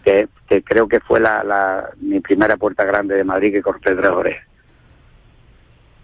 [0.04, 3.94] Que, que creo que fue la, la, mi primera puerta grande de Madrid que corté
[3.94, 4.44] tres orejas.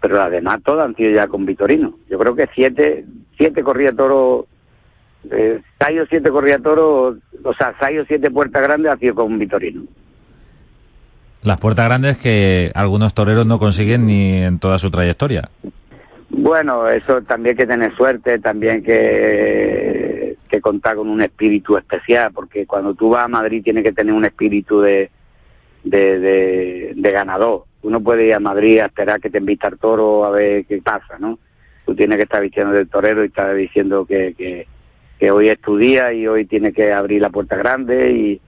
[0.01, 1.95] Pero las demás todas han sido ya con Victorino.
[2.09, 3.03] Yo creo que siete,
[3.37, 4.47] siete corridas de toro,
[5.31, 8.97] eh, seis o siete corridas de toro, o sea, seis o siete puertas grandes ha
[8.97, 9.83] sido con Victorino.
[11.43, 15.49] Las puertas grandes que algunos toreros no consiguen ni en toda su trayectoria.
[16.29, 22.67] Bueno, eso también que tener suerte, también que, que contar con un espíritu especial, porque
[22.67, 25.09] cuando tú vas a Madrid tienes que tener un espíritu de,
[25.83, 27.63] de, de, de ganador.
[27.81, 30.65] Tú no puedes ir a Madrid a esperar que te invita al toro a ver
[30.65, 31.39] qué pasa, ¿no?
[31.85, 34.67] Tú tienes que estar vistiendo del torero y estar diciendo que, que,
[35.19, 38.41] que hoy es tu día y hoy tienes que abrir la puerta grande y,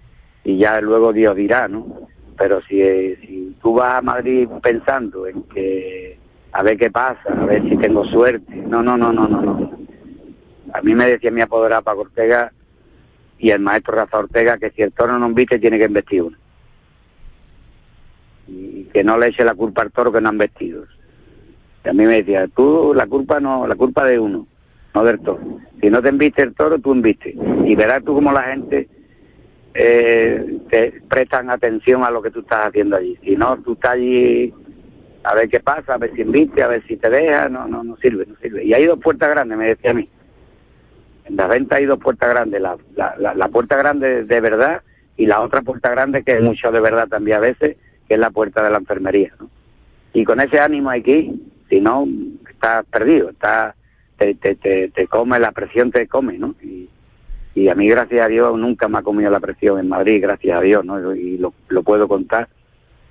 [0.46, 2.08] y ya luego Dios dirá, ¿no?
[2.38, 6.18] Pero si, eh, si tú vas a Madrid pensando en que
[6.54, 9.80] a ver qué pasa, a ver si tengo suerte, no, no, no, no, no, no.
[10.74, 12.52] A mí me decía mi apoderado Paco Ortega
[13.38, 16.38] y el maestro Rafa Ortega que si el toro no invite tiene que investir uno.
[18.48, 20.86] Y que no le eche la culpa al toro que no han vestido.
[21.84, 24.48] Y a mí me decía, tú la culpa no, la culpa de uno,
[24.94, 25.20] no del.
[25.82, 27.36] Si no te inviste el toro, tú inviste.
[27.66, 28.88] Y verás tú como la gente
[29.74, 33.18] eh, te prestan atención a lo que tú estás haciendo allí.
[33.24, 34.54] Si no, tú estás allí
[35.24, 37.84] a ver qué pasa, a ver si invite, a ver si te deja, no, no,
[37.84, 38.64] no sirve, no sirve.
[38.66, 40.10] Y hay dos puertas grandes, me decía a mí.
[41.26, 44.82] En la venta hay dos puertas grandes, la, la, la, la puerta grande de verdad
[45.18, 47.78] y la otra puerta grande que es mucho de verdad también a veces,
[48.08, 49.34] que es la puerta de la enfermería.
[50.14, 51.34] Y con ese ánimo ir,
[51.70, 52.08] si no,
[52.50, 53.76] estás perdido, estás,
[54.22, 56.54] te, te, te, te come, la presión te come, ¿no?
[56.62, 56.88] Y,
[57.56, 60.58] y a mí, gracias a Dios, nunca me ha comido la presión en Madrid, gracias
[60.58, 61.16] a Dios, ¿no?
[61.16, 62.48] Y lo, lo puedo contar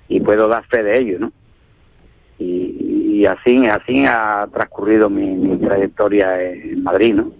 [0.07, 1.33] y puedo dar fe de ello, ¿no?
[2.39, 7.31] Y, y así, así ha transcurrido mi, mi trayectoria en Madrid, ¿no?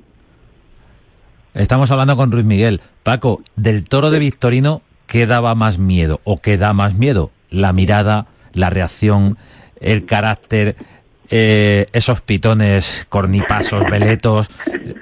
[1.53, 2.81] Estamos hablando con Ruiz Miguel.
[3.03, 7.31] Paco, del toro de Victorino, ¿qué daba más miedo o qué da más miedo?
[7.49, 9.37] La mirada, la reacción,
[9.79, 10.75] el carácter,
[11.31, 14.47] eh, esos pitones, cornipasos, veletos.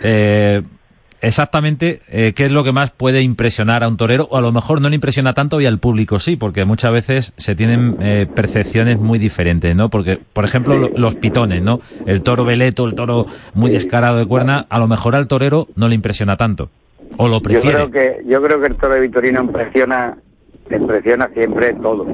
[0.03, 0.61] Eh,
[1.21, 4.27] exactamente, eh, ¿qué es lo que más puede impresionar a un torero?
[4.31, 7.33] O a lo mejor no le impresiona tanto y al público sí, porque muchas veces
[7.37, 9.89] se tienen eh, percepciones muy diferentes, ¿no?
[9.89, 11.81] Porque, por ejemplo, lo- los pitones, ¿no?
[12.05, 15.89] El toro veleto, el toro muy descarado de cuerna, a lo mejor al torero no
[15.89, 16.69] le impresiona tanto.
[17.17, 17.75] O lo Yo prefiere.
[17.75, 20.15] creo que yo creo que el toro de Vitorino impresiona
[20.71, 22.05] impresiona siempre todo.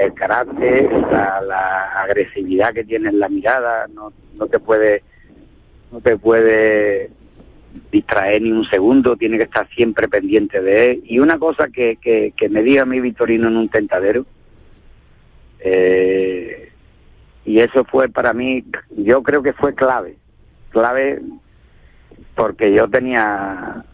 [0.00, 5.02] El carácter, la, agresividad que tiene en la mirada, no, no te puede
[5.92, 7.10] no te puede
[7.90, 11.02] distraer ni un segundo, tiene que estar siempre pendiente de él.
[11.04, 14.24] Y una cosa que, que, que me diga mi Vitorino en un tentadero,
[15.60, 16.72] eh,
[17.44, 18.64] y eso fue para mí,
[18.96, 20.16] yo creo que fue clave,
[20.70, 21.20] clave
[22.34, 23.84] porque yo tenía,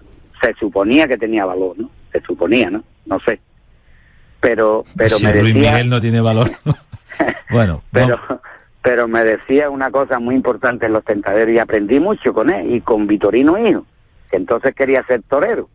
[0.40, 1.90] se suponía que tenía valor, ¿no?
[2.12, 2.84] Se suponía, ¿no?
[3.06, 3.40] No sé.
[4.46, 6.48] Pero, pero si me Luis decía, Miguel no tiene valor.
[7.50, 8.40] bueno, pero, no.
[8.80, 12.72] pero me decía una cosa muy importante en los tentaderos y aprendí mucho con él
[12.72, 13.84] y con Vitorino hijo,
[14.30, 15.68] que entonces quería ser torero.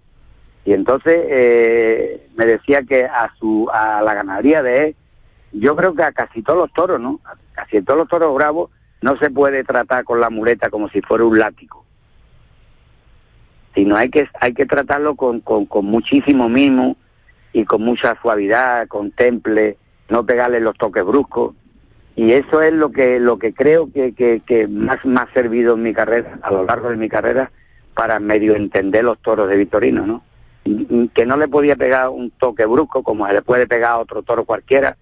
[0.64, 4.96] Y entonces eh, me decía que a su a la ganadería de él,
[5.52, 7.20] yo creo que a casi todos los toros, ¿no?
[7.26, 11.02] A casi todos los toros bravos no se puede tratar con la muleta como si
[11.02, 11.84] fuera un látigo,
[13.76, 16.96] sino hay que, hay que tratarlo con, con, con muchísimo mimo
[17.54, 19.78] y con mucha suavidad, con temple,
[20.10, 21.56] no pegarle los toques bruscos.
[22.16, 25.76] Y eso es lo que, lo que creo que, que, que más me ha servido
[25.76, 27.52] en mi carrera, a lo largo de mi carrera,
[27.94, 30.24] para medio entender los toros de Victorino, ¿no?
[31.14, 34.22] Que no le podía pegar un toque brusco como se le puede pegar a otro
[34.22, 34.98] toro cualquiera.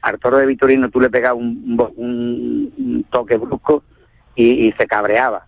[0.00, 3.82] Al toro de Victorino tú le pegas un, un, un toque brusco
[4.34, 5.46] y se cabreaba.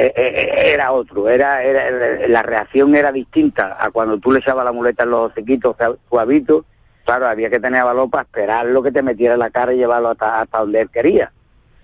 [0.00, 4.64] E, e, era otro, era, era, la reacción era distinta a cuando tú le echabas
[4.64, 5.74] la muleta en los sequitos
[6.08, 6.64] suavitos,
[7.04, 9.78] claro, había que tener valor para esperar lo que te metiera en la cara y
[9.78, 11.32] llevarlo hasta, hasta donde él quería.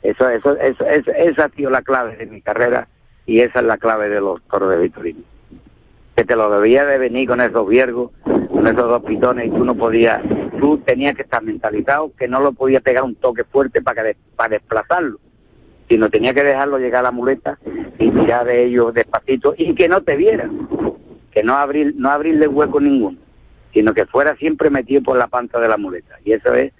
[0.01, 2.87] Eso, eso, eso, eso, esa ha sido la clave de mi carrera
[3.27, 5.23] y esa es la clave de los toros de Victorino.
[6.15, 9.65] Que te lo debía de venir con esos viergos, con esos dos pitones y tú
[9.65, 10.21] no podías,
[10.61, 14.17] tú tenías que estar mentalizado que no lo podías pegar un toque fuerte para, que,
[14.37, 15.19] para desplazarlo
[15.95, 17.57] sino tenía que dejarlo llegar a la muleta
[18.01, 20.69] y tirar de ellos despacito y que no te vieran,
[21.31, 23.17] que no abrir, no abrirle hueco ninguno,
[23.73, 26.17] sino que fuera siempre metido por la panza de la muleta.
[26.25, 26.73] Y eso es,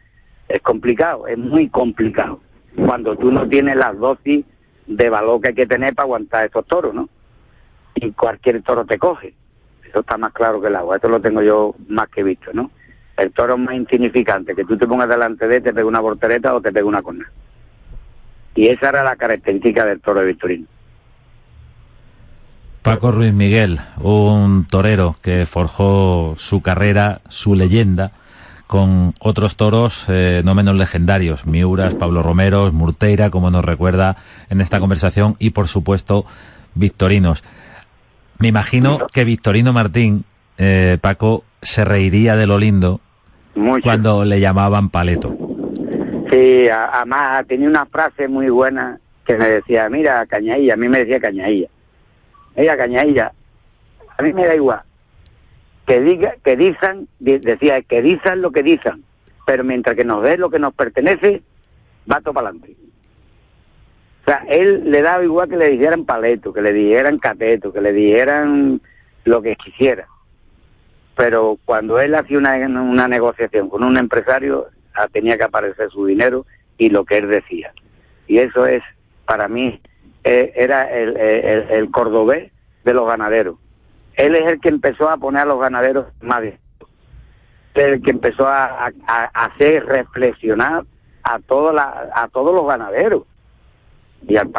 [0.49, 2.41] es complicado, es muy complicado,
[2.75, 4.45] cuando tú no tienes las dosis
[4.89, 7.09] de valor que hay que tener para aguantar estos toros, ¿no?
[7.95, 9.33] Y cualquier toro te coge.
[9.89, 12.73] Eso está más claro que el agua, esto lo tengo yo más que visto, ¿no?
[13.17, 16.01] El toro es más insignificante, que tú te pongas delante de él, te pega una
[16.01, 17.31] portereta o te pega una corna.
[18.55, 20.67] Y esa era la característica del toro de Victorino.
[22.83, 28.13] Paco Ruiz Miguel, un torero que forjó su carrera, su leyenda,
[28.67, 34.17] con otros toros eh, no menos legendarios, Miuras, Pablo Romero, Murteira, como nos recuerda
[34.51, 36.27] en esta conversación, y por supuesto,
[36.75, 37.43] Victorinos.
[38.39, 40.25] Me imagino que Victorino Martín,
[40.59, 43.01] eh, Paco, se reiría de lo lindo
[43.55, 43.83] Mucho.
[43.83, 45.35] cuando le llamaban paleto.
[46.35, 50.99] Sí, además tenía una frase muy buena que me decía, mira, Cañailla, a mí me
[50.99, 51.69] decía Cañailla.
[52.57, 53.33] Mira, Cañailla,
[54.19, 54.83] a mí me da igual.
[55.87, 59.05] Que diga, que dicen, decía, que dicen lo que dicen,
[59.47, 61.41] pero mientras que nos dé lo que nos pertenece,
[62.11, 62.75] va todo para adelante.
[64.23, 67.81] O sea, él le daba igual que le dijeran paleto, que le dijeran cateto, que
[67.81, 68.81] le dijeran
[69.23, 70.09] lo que quisiera.
[71.17, 74.74] Pero cuando él hacía una, una negociación con un empresario,
[75.13, 76.47] tenía que aparecer su dinero
[76.79, 77.73] y lo que él decía.
[78.27, 78.83] Y eso es,
[79.27, 79.81] para mí,
[80.25, 82.51] eh, era el, el, cordobés
[82.85, 83.59] de los ganaderos.
[84.15, 86.59] Él es el que empezó a poner a los ganaderos más bien.
[87.75, 90.85] El que empezó a, a, hacer reflexionar
[91.25, 93.25] a, toda la, a todos los ganaderos.
[94.27, 94.51] Y, al,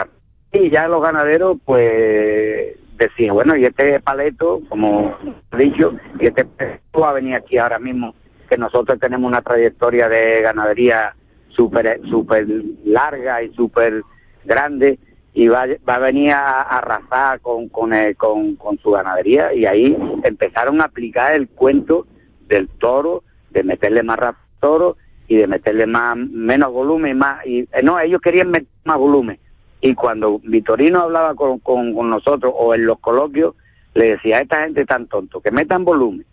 [0.52, 5.18] y ya los ganaderos, pues, decían, bueno, y este paleto, como
[5.58, 8.14] dicho, y este paleto va a venir aquí ahora mismo
[8.46, 11.16] que nosotros tenemos una trayectoria de ganadería
[11.50, 12.46] súper super
[12.84, 14.02] larga y súper
[14.44, 15.00] grande
[15.34, 19.54] y va, va a venir a, a arrasar con, con, el, con, su ganadería.
[19.54, 22.08] Y ahí empezaron a aplicar el cuento
[22.48, 27.68] del toro, de meterle más al toro y de meterle más menos volumen más y
[27.84, 29.40] no ellos querían meter más volumen.
[29.82, 33.56] Y cuando Vitorino hablaba con, con, con nosotros o en los coloquios
[33.94, 36.26] le decía a esta gente tan tonto que metan volumen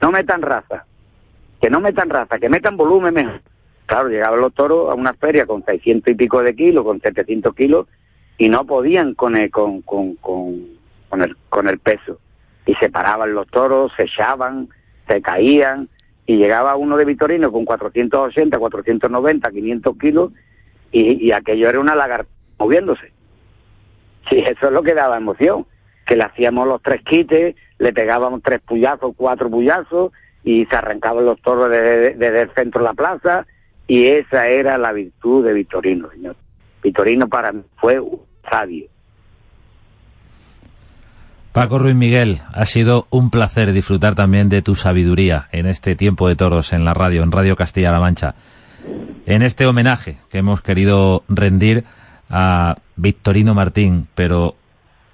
[0.00, 0.84] no metan raza
[1.60, 3.40] que no metan raza, que metan volumen mejor.
[3.86, 7.54] Claro, llegaban los toros a una feria con 600 y pico de kilos, con 700
[7.54, 7.86] kilos,
[8.36, 10.66] y no podían con el, con, con, con,
[11.08, 12.20] con, el, con el peso.
[12.66, 14.68] Y se paraban los toros, se echaban,
[15.08, 15.88] se caían,
[16.26, 20.32] y llegaba uno de Vitorino con 480, 490, 500 kilos,
[20.92, 23.12] y, aquello era una lagartija moviéndose.
[24.28, 25.66] Sí, eso es lo que daba emoción,
[26.06, 30.12] que le hacíamos los tres quites, le pegábamos tres puyazos, cuatro puyazos,
[30.48, 33.46] y se arrancaban los toros desde, el centro de la plaza
[33.86, 36.36] y esa era la virtud de Vitorino, señor.
[36.82, 38.86] Vitorino para mí fue un sabio.
[41.52, 46.28] Paco Ruiz Miguel, ha sido un placer disfrutar también de tu sabiduría en este tiempo
[46.28, 48.34] de toros en la radio, en Radio Castilla-La Mancha.
[49.26, 51.84] En este homenaje que hemos querido rendir
[52.30, 54.54] a Victorino Martín, pero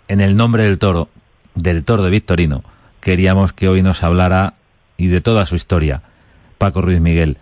[0.07, 1.09] en el nombre del toro,
[1.57, 2.63] del toro de Victorino,
[3.01, 4.55] queríamos que hoy nos hablara
[4.97, 6.03] y de toda su historia,
[6.59, 7.37] Paco Ruiz Miguel.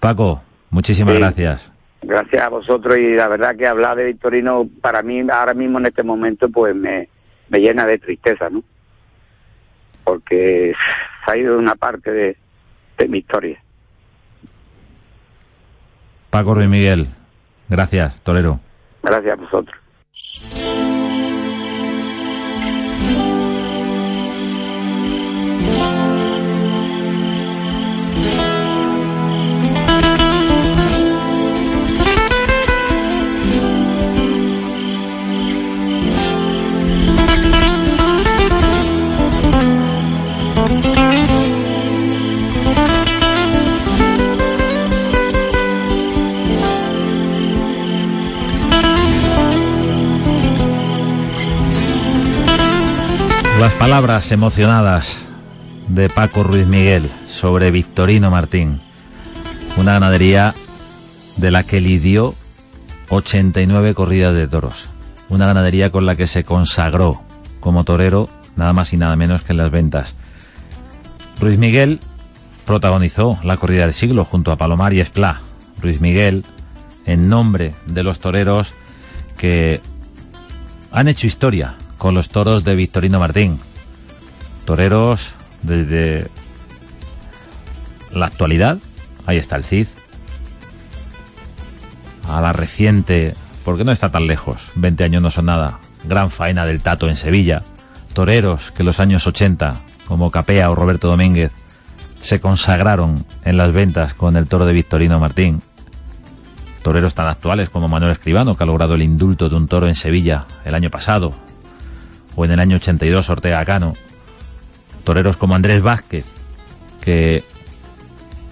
[0.00, 1.20] Paco, muchísimas Sí.
[1.20, 1.70] gracias.
[2.02, 5.86] Gracias a vosotros y la verdad que hablar de Victorino para mí ahora mismo en
[5.86, 7.08] este momento pues me,
[7.48, 8.62] me llena de tristeza, ¿no?
[10.04, 10.74] Porque
[11.24, 12.36] se ha ido una parte de,
[12.98, 13.58] de mi historia.
[16.30, 17.08] Paco Ruiz Miguel,
[17.68, 18.60] gracias, torero.
[19.02, 19.76] Gracias a vosotros.
[53.60, 55.16] Las palabras emocionadas
[55.86, 58.80] de Paco Ruiz Miguel sobre Victorino Martín,
[59.76, 60.54] una ganadería
[61.36, 62.34] de la que lidió
[63.10, 64.86] 89 corridas de toros,
[65.28, 67.22] una ganadería con la que se consagró
[67.60, 70.14] como torero nada más y nada menos que en las ventas.
[71.40, 72.00] Ruiz Miguel
[72.66, 75.42] protagonizó la corrida del siglo junto a Palomar y Esplá.
[75.80, 76.44] Ruiz Miguel,
[77.06, 78.74] en nombre de los toreros
[79.36, 79.80] que
[80.90, 83.58] han hecho historia con los toros de Victorino Martín.
[84.66, 85.32] Toreros
[85.62, 86.28] desde
[88.12, 88.76] la actualidad,
[89.24, 89.86] ahí está el Cid,
[92.28, 93.32] a la reciente,
[93.64, 97.16] porque no está tan lejos, 20 años no son nada, gran faena del Tato en
[97.16, 97.62] Sevilla,
[98.12, 99.72] toreros que los años 80,
[100.06, 101.52] como Capea o Roberto Domínguez,
[102.20, 105.62] se consagraron en las ventas con el toro de Victorino Martín.
[106.82, 109.94] Toreros tan actuales como Manuel Escribano, que ha logrado el indulto de un toro en
[109.94, 111.32] Sevilla el año pasado,
[112.36, 113.94] o en el año 82 Ortega Cano.
[115.04, 116.24] Toreros como Andrés Vázquez,
[117.00, 117.44] que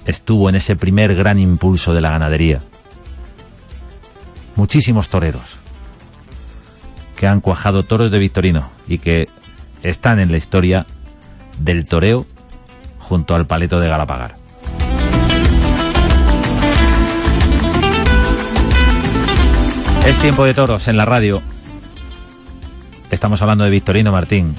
[0.05, 2.61] estuvo en ese primer gran impulso de la ganadería.
[4.57, 5.59] Muchísimos toreros
[7.17, 9.29] que han cuajado toros de Victorino y que
[9.83, 10.87] están en la historia
[11.59, 12.27] del toreo
[12.99, 14.35] junto al paleto de Galapagar.
[20.05, 21.41] Es tiempo de toros en la radio.
[23.23, 24.53] Estamos hablando de Victorino Martín.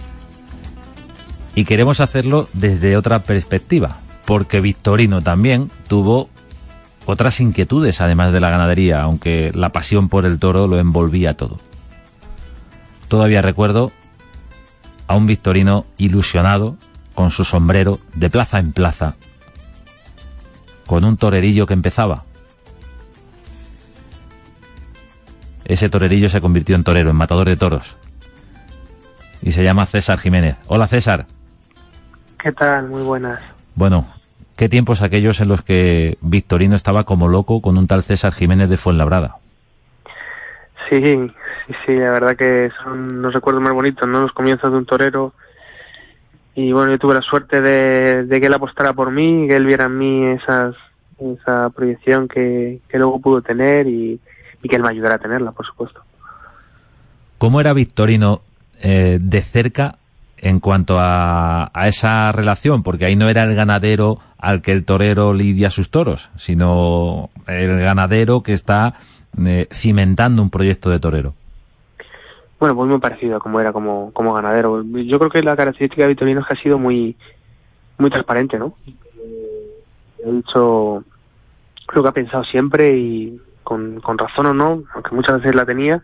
[1.54, 6.30] Y queremos hacerlo desde otra perspectiva, porque Victorino también tuvo
[7.06, 11.60] otras inquietudes además de la ganadería, aunque la pasión por el toro lo envolvía todo.
[13.10, 13.92] Todavía recuerdo
[15.08, 16.78] a un Victorino ilusionado
[17.16, 19.16] con su sombrero de plaza en plaza,
[20.86, 22.24] con un torerillo que empezaba.
[25.66, 27.98] Ese torerillo se convirtió en torero, en matador de toros.
[29.44, 30.56] Y se llama César Jiménez.
[30.68, 31.26] Hola César.
[32.40, 32.88] ¿Qué tal?
[32.88, 33.42] Muy buenas.
[33.76, 34.08] Bueno,
[34.56, 38.70] ¿qué tiempos aquellos en los que Victorino estaba como loco con un tal César Jiménez
[38.70, 39.36] de Fuenlabrada?
[40.90, 44.22] Sí, sí, sí, la verdad que son los recuerdos más bonitos, ¿no?
[44.22, 45.34] Los comienzos de un torero.
[46.56, 49.66] Y bueno, yo tuve la suerte de, de que él apostara por mí, que él
[49.66, 50.76] viera en mí esas,
[51.20, 54.20] esa proyección que, que luego pudo tener y,
[54.62, 56.02] y que él me ayudara a tenerla, por supuesto.
[57.40, 58.42] ¿Cómo era Victorino
[58.84, 59.96] eh, de cerca
[60.38, 62.84] en cuanto a, a, esa relación?
[62.84, 67.80] Porque ahí no era el ganadero al que el torero lidia sus toros, sino el
[67.80, 68.96] ganadero que está
[69.46, 71.34] eh, cimentando un proyecto de torero.
[72.60, 74.84] Bueno, pues muy parecido a como era como, como ganadero.
[74.84, 77.16] Yo creo que la característica de Victorino es que ha sido muy,
[77.98, 78.76] muy transparente, ¿no?
[80.26, 81.04] Ha dicho
[81.94, 85.66] lo que ha pensado siempre y con, con razón o no, aunque muchas veces la
[85.66, 86.02] tenía,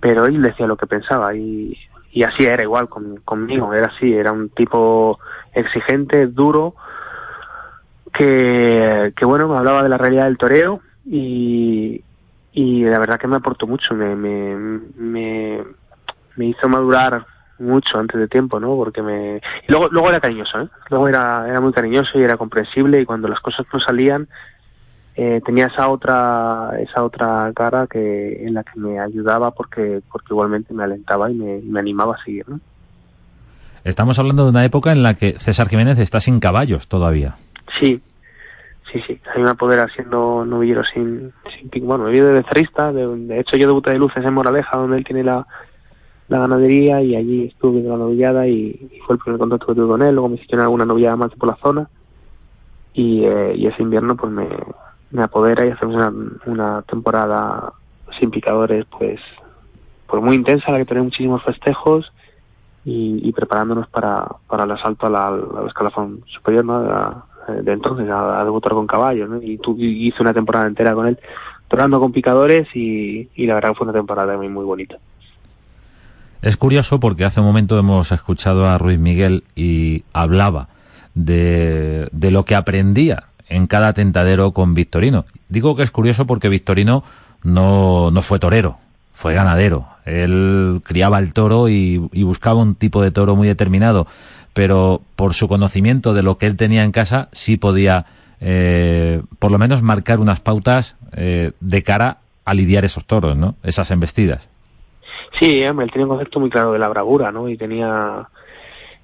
[0.00, 1.76] pero él decía lo que pensaba y,
[2.16, 5.18] y así era igual con, conmigo, era así, era un tipo
[5.52, 6.74] exigente, duro,
[8.10, 12.02] que, que bueno, me hablaba de la realidad del toreo y,
[12.52, 14.56] y la verdad que me aportó mucho, me, me,
[14.96, 15.62] me,
[16.36, 17.26] me hizo madurar
[17.58, 18.76] mucho antes de tiempo, ¿no?
[18.76, 19.42] Porque me...
[19.68, 20.68] Y luego, luego era cariñoso, ¿eh?
[20.88, 24.26] Luego era, era muy cariñoso y era comprensible y cuando las cosas no salían,
[25.16, 30.28] eh, tenía esa otra esa otra cara que en la que me ayudaba porque porque
[30.30, 32.60] igualmente me alentaba y me, me animaba a seguir ¿no?
[33.82, 37.36] estamos hablando de una época en la que César Jiménez está sin caballos todavía.
[37.80, 38.00] Sí
[38.92, 39.18] sí sí.
[39.34, 41.32] A mí me apodera siendo novillero sin,
[41.72, 44.98] sin bueno novillero de becerrista de, de, hecho yo debuté de luces en Moraleja donde
[44.98, 45.46] él tiene la
[46.28, 49.74] la ganadería y allí estuve de la novillada y, y, fue el primer contacto que
[49.74, 50.14] tuve con él.
[50.14, 51.88] Luego me hicieron alguna novillada más por la zona.
[52.94, 54.48] Y, eh, y ese invierno pues me
[55.10, 56.12] me apodera y hacemos una,
[56.46, 57.72] una temporada
[58.18, 59.20] sin picadores pues
[60.06, 62.12] pues muy intensa la que tenemos muchísimos festejos
[62.88, 67.24] y, preparándonos para, para el asalto a la, al escalafón superior ¿no?
[67.48, 71.18] de, entonces a, debutar con caballos y, tu, y hice una temporada entera con él
[71.66, 74.98] torando con picadores y, y la verdad fue una temporada muy, muy bonita
[76.42, 80.68] es curioso porque hace un momento hemos escuchado a Ruiz Miguel y hablaba
[81.14, 85.24] de, de lo que aprendía en cada tentadero con Victorino.
[85.48, 87.04] Digo que es curioso porque Victorino
[87.42, 88.78] no, no fue torero,
[89.12, 89.86] fue ganadero.
[90.04, 94.06] Él criaba el toro y, y, buscaba un tipo de toro muy determinado,
[94.52, 98.06] pero por su conocimiento de lo que él tenía en casa sí podía
[98.40, 103.56] eh, por lo menos marcar unas pautas eh, de cara a lidiar esos toros, ¿no?
[103.62, 104.48] Esas embestidas.
[105.40, 107.48] Sí, él tenía un concepto muy claro de la bravura, ¿no?
[107.48, 108.28] Y tenía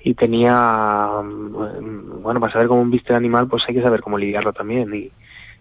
[0.05, 4.53] y tenía bueno para saber cómo viste el animal pues hay que saber cómo lidiarlo
[4.53, 5.11] también y,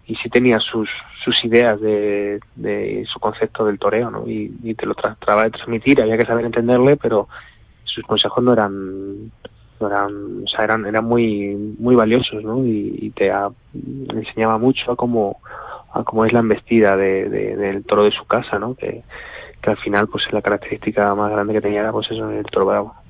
[0.06, 0.88] y sí tenía sus
[1.24, 5.50] sus ideas de, de su concepto del toreo no y, y te lo trataba de
[5.50, 7.28] transmitir había que saber entenderle pero
[7.84, 9.30] sus consejos no eran
[9.80, 13.30] no eran o sea eran eran muy muy valiosos no y, te
[14.14, 15.38] enseñaba mucho a cómo
[15.92, 19.02] a cómo es la embestida de- del toro de su casa no que,
[19.60, 22.66] que al final pues la característica más grande que tenía era pues eso el toro
[22.66, 23.01] bravo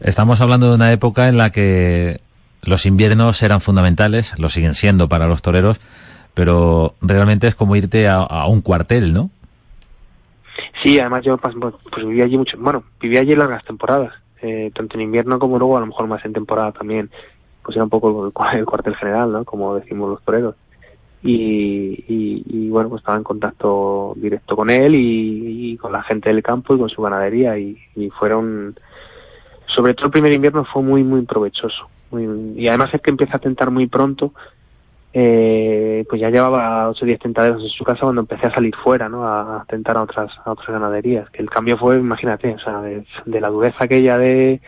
[0.00, 2.20] Estamos hablando de una época en la que
[2.62, 5.80] los inviernos eran fundamentales, lo siguen siendo para los toreros,
[6.34, 9.30] pero realmente es como irte a, un cuartel, ¿no?
[10.82, 11.74] Sí, además yo pues, pues
[12.22, 15.86] allí mucho, bueno, viví allí largas temporadas, eh, tanto en invierno como luego a lo
[15.86, 17.10] mejor más en temporada también,
[17.62, 19.44] pues era un poco el, el cuartel general, ¿no?
[19.44, 20.54] Como decimos los toreros.
[21.22, 26.42] Y, y, bueno, pues estaba en contacto directo con él y, con la gente del
[26.42, 27.78] campo y con su ganadería y
[28.18, 28.74] fueron,
[29.74, 31.88] sobre todo el primer invierno fue muy, muy provechoso.
[32.10, 34.32] Muy, y además es que empieza a tentar muy pronto,
[35.12, 38.74] eh, pues ya llevaba 8 o 10 tentaderos en su casa cuando empecé a salir
[38.76, 39.26] fuera, ¿no?
[39.26, 41.30] A tentar a otras, a otras ganaderías.
[41.30, 43.04] Que el cambio fue, imagínate, o sea, de,
[43.40, 44.60] la dureza aquella de,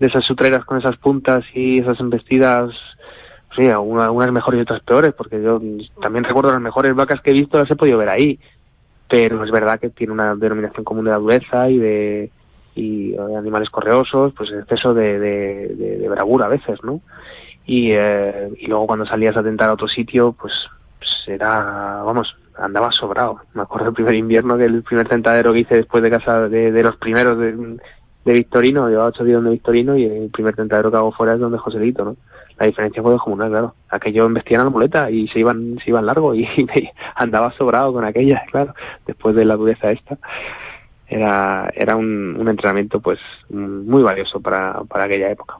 [0.00, 2.70] de esas sutreras con esas puntas y esas embestidas,
[3.56, 5.60] sí, una- unas mejores y otras peores, porque yo
[6.00, 8.40] también recuerdo las mejores vacas que he visto las he podido ver ahí.
[9.08, 12.30] Pero es verdad que tiene una denominación común de la dureza y de,
[12.74, 17.00] y de animales correosos, pues exceso de, de, de, de bravura a veces, ¿no?
[17.64, 20.52] y, eh, y luego cuando salías a tentar a otro sitio, pues,
[21.26, 23.40] era, vamos, andaba sobrado.
[23.54, 26.72] Me acuerdo el primer invierno que el primer tentadero que hice después de casa de,
[26.72, 27.78] de los primeros de,
[28.24, 31.40] de Victorino, llevaba ocho días donde Victorino y el primer tentadero que hago fuera es
[31.40, 32.16] donde Joselito, ¿no?
[32.58, 33.74] La diferencia fue descomunal, claro.
[33.88, 36.46] Aquello embestían a la muleta y se iban, se iban largo y,
[37.14, 38.74] andaba sobrado con aquella, claro,
[39.06, 40.18] después de la dureza esta.
[41.12, 43.18] Era, era un, un entrenamiento pues
[43.50, 45.56] muy valioso para, para aquella época.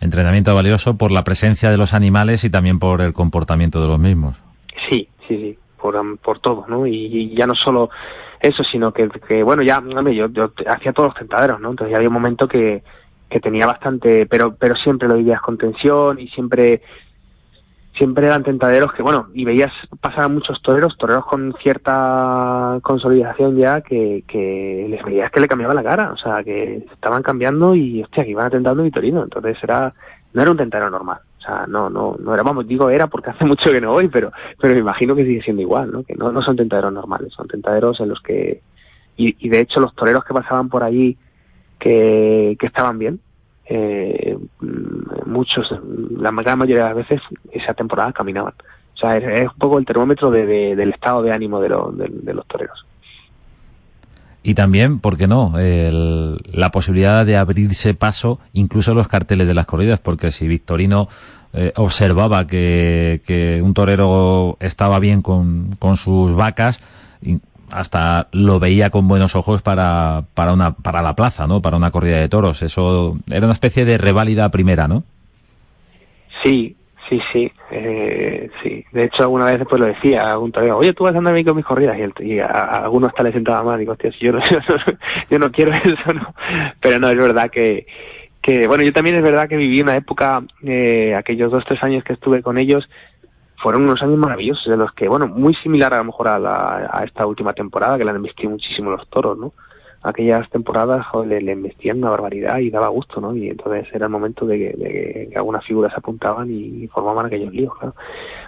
[0.00, 3.98] Entrenamiento valioso por la presencia de los animales y también por el comportamiento de los
[3.98, 4.36] mismos.
[4.88, 6.86] Sí, sí, sí, por, por todo, ¿no?
[6.86, 7.88] Y, y ya no solo
[8.40, 11.70] eso, sino que, que bueno, ya, hombre, yo, yo hacía todos los tentaderos, ¿no?
[11.70, 12.82] Entonces ya había un momento que,
[13.28, 16.82] que tenía bastante, pero, pero siempre lo vivías con tensión y siempre,
[17.98, 23.80] siempre eran tentaderos que, bueno, y veías pasar muchos toreros, toreros con cierta consolidación ya,
[23.82, 28.02] que, que les veías que le cambiaba la cara, o sea, que estaban cambiando y,
[28.02, 29.92] hostia, que iban atentando Vitorino, entonces era,
[30.32, 33.30] no era un tentadero normal, o sea, no, no, no era, vamos, digo era porque
[33.30, 36.04] hace mucho que no voy, pero, pero me imagino que sigue siendo igual, ¿no?
[36.04, 38.62] Que no, no son tentaderos normales, son tentaderos en los que,
[39.16, 41.18] y, y de hecho los toreros que pasaban por allí,
[41.78, 43.20] que, que estaban bien,
[43.68, 44.36] eh,
[45.26, 45.66] muchos,
[46.16, 47.20] la gran mayoría de las veces,
[47.52, 48.54] esa temporada caminaban.
[48.94, 52.34] O sea, es, un poco el termómetro de, de, del estado de ánimo de, de,
[52.34, 52.84] los toreros.
[54.42, 55.58] Y también, ¿por qué no?
[55.58, 61.08] El, la posibilidad de abrirse paso incluso los carteles de las corridas, porque si Victorino
[61.52, 66.80] eh, observaba que, que, un torero estaba bien con, con sus vacas,
[67.70, 71.62] hasta lo veía con buenos ojos para, para, una, para la plaza, ¿no?
[71.62, 72.62] Para una corrida de toros.
[72.62, 75.04] Eso era una especie de reválida primera, ¿no?
[76.42, 76.76] Sí,
[77.08, 78.84] sí, sí, eh, sí.
[78.92, 81.34] De hecho, alguna vez después lo decía a un torero, oye, tú vas a andar
[81.34, 84.26] mí con mis corridas, y, a, a, alguno hasta le sentaba mal, digo, hostia, si
[84.26, 84.98] yo no, yo no,
[85.30, 86.34] yo no quiero eso, ¿no?
[86.80, 87.86] Pero no, es verdad que,
[88.40, 92.04] que, bueno, yo también es verdad que viví una época, eh, aquellos dos, tres años
[92.04, 92.88] que estuve con ellos,
[93.62, 96.90] fueron unos años maravillosos, de los que, bueno, muy similar a lo mejor a, la,
[96.92, 99.52] a esta última temporada, que le han investido muchísimo los toros, ¿no?
[100.00, 103.34] Aquellas temporadas le, le investían una barbaridad y daba gusto, ¿no?
[103.34, 107.26] Y entonces era el momento de que, de que algunas figuras se apuntaban y formaban
[107.26, 107.94] aquellos líos, claro.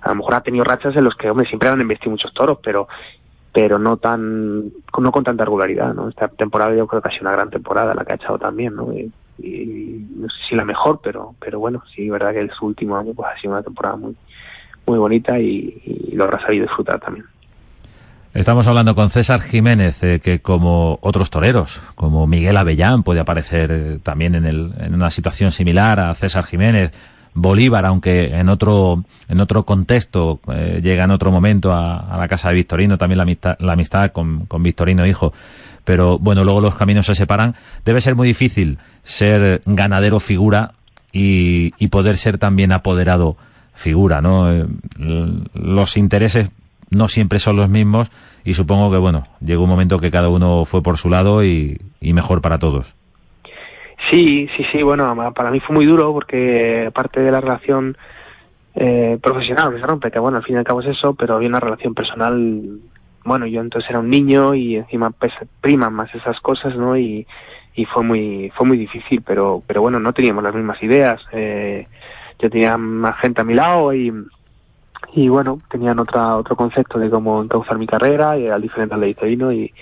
[0.02, 2.58] A lo mejor ha tenido rachas en los que, hombre, siempre han investido muchos toros,
[2.62, 2.86] pero
[3.52, 6.08] pero no tan no con tanta regularidad, ¿no?
[6.08, 8.76] Esta temporada yo creo que ha sido una gran temporada la que ha echado también,
[8.76, 8.92] ¿no?
[8.92, 12.66] Y, y no sé si la mejor, pero pero bueno, sí, verdad que el su
[12.66, 14.16] último año pues ha sido una temporada muy
[14.90, 17.24] muy bonita y, lo habrá sabido disfrutar también.
[18.34, 23.70] Estamos hablando con César Jiménez, eh, que como otros toreros, como Miguel Avellán, puede aparecer
[23.72, 26.92] eh, también en, el, en, una situación similar a César Jiménez,
[27.34, 32.48] Bolívar, aunque en otro, en otro contexto, eh, llega en otro momento a, la casa
[32.48, 35.32] de Victorino, también la amistad, la amistad con, con Victorino hijo.
[35.84, 37.54] Pero bueno, luego los caminos se separan.
[37.84, 40.72] Debe ser muy difícil ser ganadero figura
[41.12, 43.36] y poder ser también apoderado
[43.74, 44.52] figura, ¿no?
[44.52, 44.66] Eh,
[45.54, 46.50] los intereses
[46.90, 48.10] no siempre son los mismos
[48.44, 51.78] y supongo que, bueno, llegó un momento que cada uno fue por su lado y,
[52.00, 52.94] mejor para todos.
[54.10, 57.96] Sí, sí, sí, bueno, para mí fue muy duro porque parte de la relación
[58.74, 61.34] eh, profesional que se rompe, que bueno, al fin y al cabo es eso, pero
[61.34, 62.80] había una relación personal,
[63.24, 66.96] bueno, yo entonces era un niño y encima pues, priman más esas cosas, ¿no?
[66.96, 67.26] Y,
[67.74, 71.20] y fue muy fue muy difícil, pero pero bueno, no teníamos las mismas ideas.
[71.32, 71.86] Eh,
[72.40, 74.12] yo tenía más gente a mi lado y,
[75.12, 79.00] y bueno, tenían otra, otro concepto de cómo encauzar mi carrera y era diferente al
[79.00, 79.72] de Victorino y,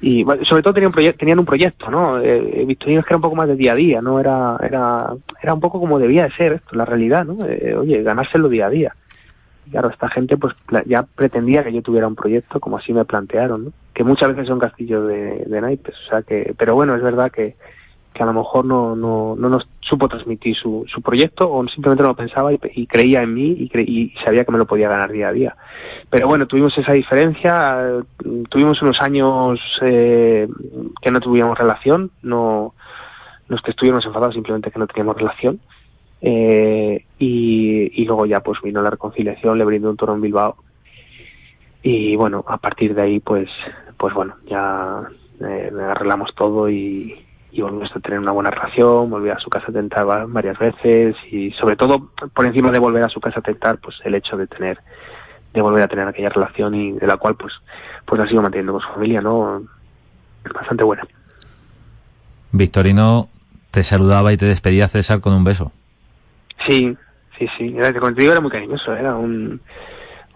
[0.00, 2.20] y sobre todo tenían un, tenían un proyecto, ¿no?
[2.20, 4.20] Eh, Victorinos que era un poco más de día a día, ¿no?
[4.20, 5.12] Era, era,
[5.42, 7.44] era un poco como debía de ser esto, la realidad, ¿no?
[7.44, 8.94] Eh, oye, ganárselo día a día.
[9.70, 10.54] Claro, esta gente pues
[10.86, 13.72] ya pretendía que yo tuviera un proyecto, como así me plantearon, ¿no?
[13.92, 17.30] Que muchas veces son castillos de, de naipes, o sea que, pero bueno, es verdad
[17.30, 17.56] que,
[18.18, 22.02] que a lo mejor no, no, no nos supo transmitir su, su proyecto o simplemente
[22.02, 25.12] no lo pensaba y, creía en mí y, y, sabía que me lo podía ganar
[25.12, 25.56] día a día.
[26.10, 28.02] Pero bueno, tuvimos esa diferencia,
[28.50, 30.48] tuvimos unos años eh,
[31.00, 32.74] que no tuvimos relación, no,
[33.48, 35.60] no es que estuviéramos enfadados, simplemente que no teníamos relación.
[36.20, 40.56] Eh, y, y luego ya pues vino la reconciliación, le brindó un toro en Bilbao
[41.82, 43.48] y bueno, a partir de ahí pues,
[43.96, 45.08] pues bueno, ya
[45.40, 49.66] eh, arreglamos todo y, y volvimos a tener una buena relación, volví a su casa
[49.68, 53.42] a tentar varias veces y sobre todo por encima de volver a su casa a
[53.42, 54.78] tentar, pues el hecho de tener,
[55.54, 57.54] de volver a tener aquella relación y de la cual pues,
[58.04, 59.62] pues la sigo manteniendo con su familia, ¿no?
[60.44, 61.06] Es bastante buena.
[62.52, 63.28] Victorino
[63.70, 65.72] te saludaba y te despedía César con un beso.
[66.66, 66.96] Sí,
[67.38, 67.74] sí, sí.
[67.76, 69.60] Era, digo, era muy cariñoso, era un,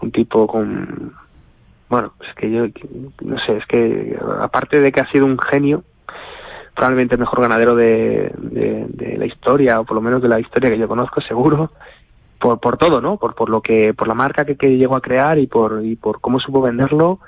[0.01, 1.15] un tipo con...
[1.89, 2.67] Bueno, es que yo,
[3.23, 5.85] no sé, es que aparte de que ha sido un genio,
[6.75, 10.71] probablemente el mejor ganadero de, de, la historia, o por lo menos de la historia
[10.71, 11.71] que yo conozco, seguro,
[12.41, 13.19] por, por todo, ¿no?
[13.19, 15.97] Por, por lo que, por la marca que, que llegó a crear y por, y
[15.97, 17.21] por cómo supo venderlo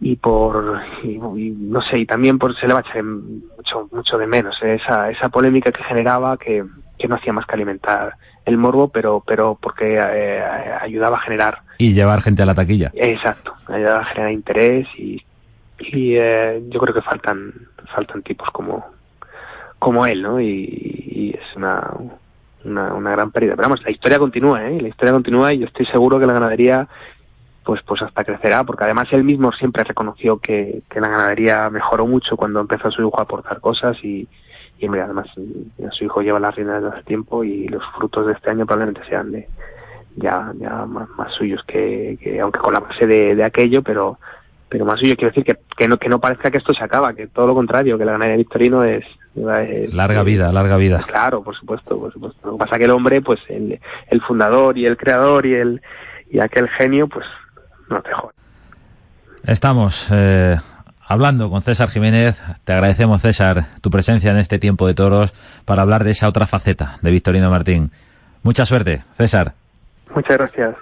[0.00, 4.18] y por, y, no sé, y también por se le va a echar mucho, mucho
[4.18, 4.74] de menos ¿eh?
[4.74, 6.64] esa, esa polémica que generaba que,
[6.98, 8.14] que no hacía más que alimentar
[8.44, 10.42] el morbo, pero, pero porque eh,
[10.80, 11.58] ayudaba a generar.
[11.78, 12.92] Y llevar gente a la taquilla.
[12.94, 15.22] Exacto, ayudaba a generar interés y,
[15.78, 17.52] y eh, yo creo que faltan
[17.94, 18.84] faltan tipos como
[19.78, 20.40] como él, ¿no?
[20.40, 21.90] Y, es una,
[22.64, 23.54] una, una, gran pérdida.
[23.54, 24.80] Pero vamos, la historia continúa, ¿eh?
[24.80, 26.88] La historia continúa y yo estoy seguro que la ganadería
[27.64, 32.06] pues pues hasta crecerá, porque además él mismo siempre reconoció que, que la ganadería mejoró
[32.06, 34.28] mucho cuando empezó su hijo a aportar cosas y,
[34.78, 38.50] y además su hijo lleva las riendas desde hace tiempo y los frutos de este
[38.50, 39.48] año probablemente sean de
[40.16, 44.18] ya ya más, más suyos que, que aunque con la base de, de aquello, pero
[44.74, 47.14] pero más yo quiero decir que, que, no, que no parezca que esto se acaba,
[47.14, 49.04] que todo lo contrario, que la ganadería de Victorino es,
[49.36, 50.98] larga vida, larga vida.
[51.06, 52.40] Claro, por supuesto, por supuesto.
[52.44, 55.80] Lo que pasa que el hombre, pues el, el fundador y el creador y el
[56.28, 57.24] y aquel genio, pues
[57.88, 58.34] no te jodas.
[59.44, 60.56] Estamos eh,
[61.06, 62.42] hablando con César Jiménez.
[62.64, 65.32] Te agradecemos, César, tu presencia en este tiempo de toros
[65.64, 67.92] para hablar de esa otra faceta de Victorino Martín.
[68.42, 69.52] Mucha suerte, César.
[70.12, 70.74] Muchas gracias.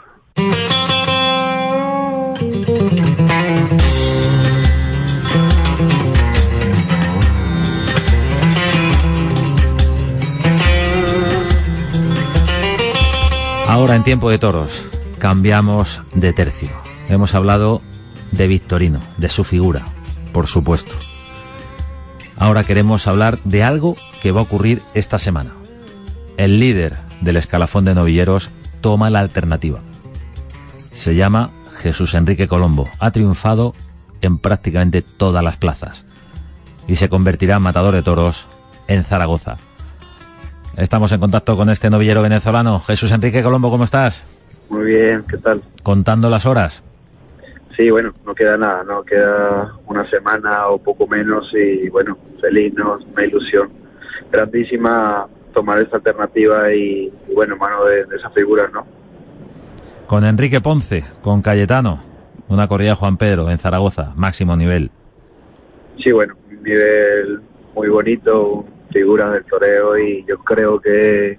[13.72, 14.84] Ahora en tiempo de toros
[15.18, 16.68] cambiamos de tercio.
[17.08, 17.80] Hemos hablado
[18.30, 19.80] de Victorino, de su figura,
[20.34, 20.92] por supuesto.
[22.36, 25.54] Ahora queremos hablar de algo que va a ocurrir esta semana.
[26.36, 28.50] El líder del escalafón de novilleros
[28.82, 29.80] toma la alternativa.
[30.90, 31.50] Se llama
[31.80, 32.90] Jesús Enrique Colombo.
[32.98, 33.72] Ha triunfado
[34.20, 36.04] en prácticamente todas las plazas
[36.86, 38.48] y se convertirá en matador de toros
[38.86, 39.56] en Zaragoza.
[40.76, 42.80] Estamos en contacto con este novillero venezolano.
[42.80, 44.24] Jesús Enrique Colombo, ¿cómo estás?
[44.70, 45.62] Muy bien, ¿qué tal?
[45.82, 46.82] Contando las horas.
[47.76, 52.72] Sí, bueno, no queda nada, no queda una semana o poco menos y bueno, feliz,
[52.74, 52.98] ¿no?
[53.12, 53.70] Una ilusión
[54.30, 58.86] grandísima tomar esta alternativa y, bueno, mano de, de esas figuras, ¿no?
[60.06, 62.02] Con Enrique Ponce, con Cayetano,
[62.48, 64.90] una corrida Juan Pedro en Zaragoza, máximo nivel.
[66.02, 67.40] Sí, bueno, un nivel
[67.74, 71.38] muy bonito, figuras del toreo y yo creo que,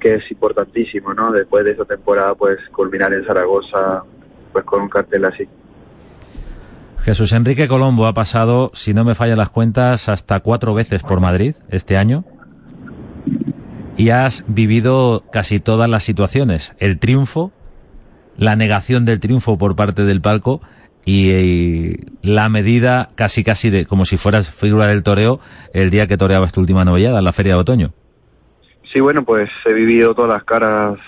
[0.00, 1.30] que es importantísimo, ¿no?
[1.30, 4.02] Después de esa temporada, pues culminar en Zaragoza
[4.52, 5.48] pues con un cartel así.
[7.02, 11.20] Jesús Enrique Colombo ha pasado, si no me fallan las cuentas, hasta cuatro veces por
[11.20, 12.24] Madrid este año.
[13.96, 16.74] Y has vivido casi todas las situaciones.
[16.78, 17.50] El triunfo,
[18.36, 20.60] la negación del triunfo por parte del palco
[21.04, 25.40] y, la medida casi casi de como si fueras figura del toreo
[25.74, 27.92] el día que toreabas tu última novillada en la feria de otoño.
[28.92, 30.98] Sí, bueno, pues he vivido todas las caras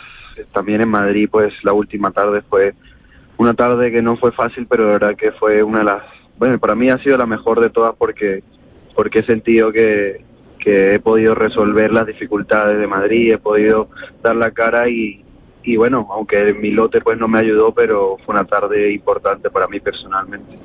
[0.53, 2.75] también en Madrid, pues la última tarde fue
[3.37, 6.03] una tarde que no fue fácil, pero de verdad que fue una de las,
[6.39, 8.43] bueno, para mí ha sido la mejor de todas porque
[8.95, 10.25] porque he sentido que,
[10.59, 13.89] que he podido resolver las dificultades de Madrid, he podido
[14.23, 15.24] dar la cara y,
[15.65, 19.67] y bueno, aunque mi lote pues no me ayudó, pero fue una tarde importante para
[19.67, 20.59] mí personalmente.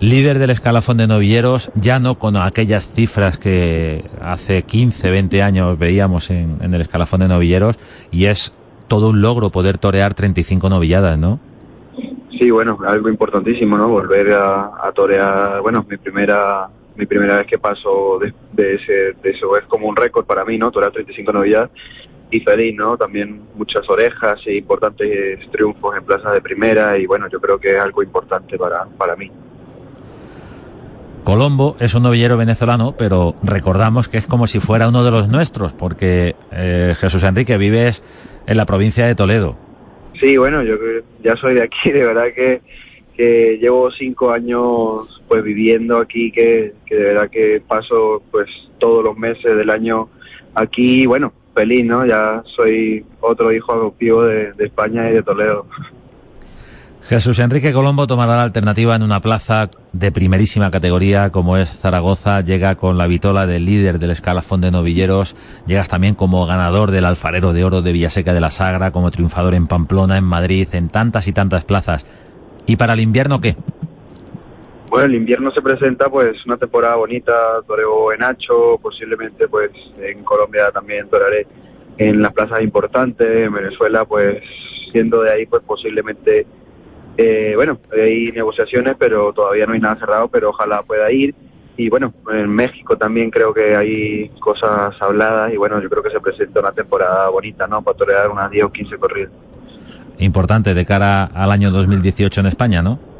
[0.00, 5.78] Líder del escalafón de novilleros, ya no con aquellas cifras que hace 15, 20 años
[5.78, 7.78] veíamos en, el escalafón de novilleros,
[8.10, 8.54] y es
[8.88, 11.40] todo un logro poder torear 35 novilladas, ¿no?
[12.38, 13.88] Sí, bueno, algo importantísimo, ¿no?
[13.88, 18.92] Volver a, a torear, bueno, mi primera mi primera vez que paso de, de, ese,
[19.22, 20.70] de eso es como un récord para mí, ¿no?
[20.70, 21.68] Torear 35 novillas
[22.30, 22.96] y feliz, ¿no?
[22.96, 27.76] También muchas orejas e importantes triunfos en plazas de primera y bueno, yo creo que
[27.76, 29.30] es algo importante para, para mí.
[31.24, 35.28] Colombo es un novillero venezolano, pero recordamos que es como si fuera uno de los
[35.28, 38.02] nuestros, porque eh, Jesús Enrique vives
[38.46, 39.56] en la provincia de Toledo.
[40.20, 40.76] Sí, bueno, yo
[41.22, 42.60] ya soy de aquí, de verdad que,
[43.16, 48.48] que llevo cinco años pues viviendo aquí, que, que de verdad que paso pues
[48.78, 50.08] todos los meses del año
[50.54, 52.06] aquí, bueno, feliz, ¿no?
[52.06, 55.66] Ya soy otro hijo adoptivo de, España y de Toledo.
[57.08, 62.40] Jesús Enrique Colombo tomará la alternativa en una plaza de primerísima categoría como es Zaragoza.
[62.40, 65.36] Llega con la vitola del líder del escalafón de novilleros.
[65.66, 69.54] Llegas también como ganador del alfarero de oro de Villaseca de la Sagra, como triunfador
[69.54, 72.04] en Pamplona, en Madrid, en tantas y tantas plazas.
[72.66, 73.56] ¿Y para el invierno qué?
[74.96, 80.24] Bueno, el invierno se presenta pues una temporada bonita, toreo en Hacho, posiblemente pues en
[80.24, 81.46] Colombia también toraré
[81.98, 84.42] en las plazas importantes, en Venezuela pues
[84.90, 86.46] siendo de ahí pues posiblemente
[87.18, 91.34] eh, bueno, hay negociaciones, pero todavía no hay nada cerrado, pero ojalá pueda ir.
[91.76, 96.10] Y bueno, en México también creo que hay cosas habladas y bueno, yo creo que
[96.10, 97.82] se presenta una temporada bonita, ¿no?
[97.82, 99.30] Para torear unas 10 o 15 corridas.
[100.20, 103.15] Importante de cara al año 2018 en España, ¿no?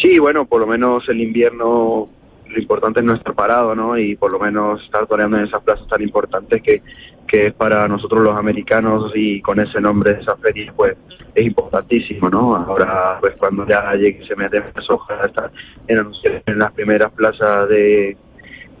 [0.00, 2.08] Sí, bueno, por lo menos el invierno
[2.50, 3.96] lo importante es no estar parado, ¿no?
[3.96, 6.82] Y por lo menos estar toreando en esas plazas tan importantes que,
[7.26, 10.96] que es para nosotros los americanos y con ese nombre de esa feria, pues
[11.34, 12.56] es importantísimo, ¿no?
[12.56, 15.50] Ahora, pues cuando ya llegue se las hojas, estar
[15.86, 16.06] en,
[16.46, 18.16] en las primeras plazas de,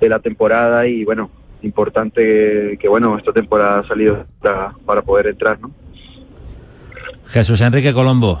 [0.00, 1.30] de la temporada y bueno,
[1.62, 5.70] importante que, que, bueno, esta temporada ha salido para, para poder entrar, ¿no?
[7.26, 8.40] Jesús Enrique Colombo,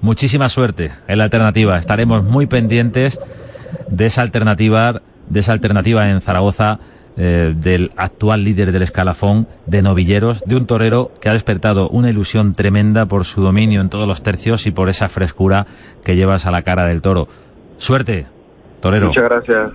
[0.00, 1.78] muchísima suerte en la alternativa.
[1.78, 3.18] Estaremos muy pendientes
[3.88, 6.78] de esa alternativa, de esa alternativa en Zaragoza
[7.16, 12.08] eh, del actual líder del escalafón de novilleros, de un torero que ha despertado una
[12.08, 15.66] ilusión tremenda por su dominio en todos los tercios y por esa frescura
[16.04, 17.28] que llevas a la cara del toro.
[17.76, 18.26] Suerte,
[18.80, 19.08] torero.
[19.08, 19.70] Muchas gracias.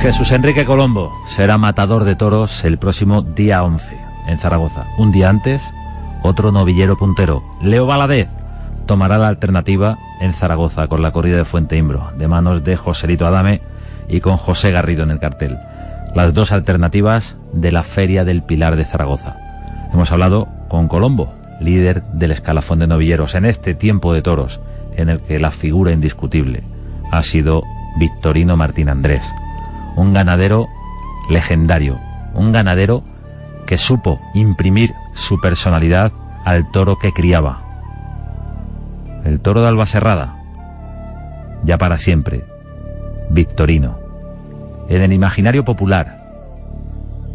[0.00, 3.98] Jesús Enrique Colombo será matador de toros el próximo día 11
[4.28, 4.86] en Zaragoza.
[4.96, 5.60] Un día antes,
[6.22, 8.26] otro novillero puntero, Leo Valadez,
[8.86, 13.26] tomará la alternativa en Zaragoza con la corrida de Fuente Imbro, de manos de Joselito
[13.26, 13.60] Adame
[14.08, 15.58] y con José Garrido en el cartel.
[16.14, 19.36] Las dos alternativas de la Feria del Pilar de Zaragoza.
[19.92, 21.30] Hemos hablado con Colombo,
[21.60, 24.60] líder del escalafón de novilleros, en este tiempo de toros,
[24.96, 26.62] en el que la figura indiscutible
[27.12, 27.62] ha sido
[27.98, 29.22] Victorino Martín Andrés,
[29.96, 30.68] un ganadero
[31.28, 31.98] legendario,
[32.34, 33.02] un ganadero
[33.66, 36.12] que supo imprimir su personalidad
[36.44, 37.62] al toro que criaba.
[39.24, 40.36] El toro de Albaserrada,
[41.64, 42.44] ya para siempre,
[43.30, 43.98] Victorino.
[44.88, 46.16] En el imaginario popular,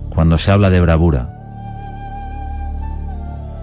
[0.09, 1.29] cuando se habla de bravura,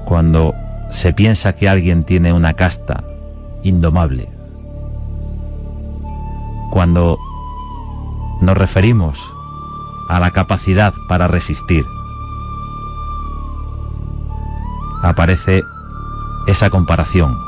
[0.07, 0.55] cuando
[0.91, 3.05] se piensa que alguien tiene una casta
[3.63, 4.29] indomable,
[6.71, 7.19] cuando
[8.43, 9.33] nos referimos
[10.09, 11.87] a la capacidad para resistir,
[15.03, 15.63] aparece
[16.49, 17.39] esa comparación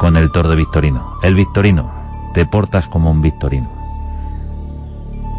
[0.00, 1.16] con el toro de Victorino.
[1.22, 1.90] El Victorino,
[2.34, 3.68] te portas como un Victorino.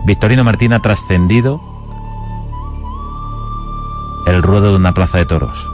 [0.06, 1.60] Victorino Martín ha trascendido
[4.26, 5.68] el ruedo de una plaza de toros.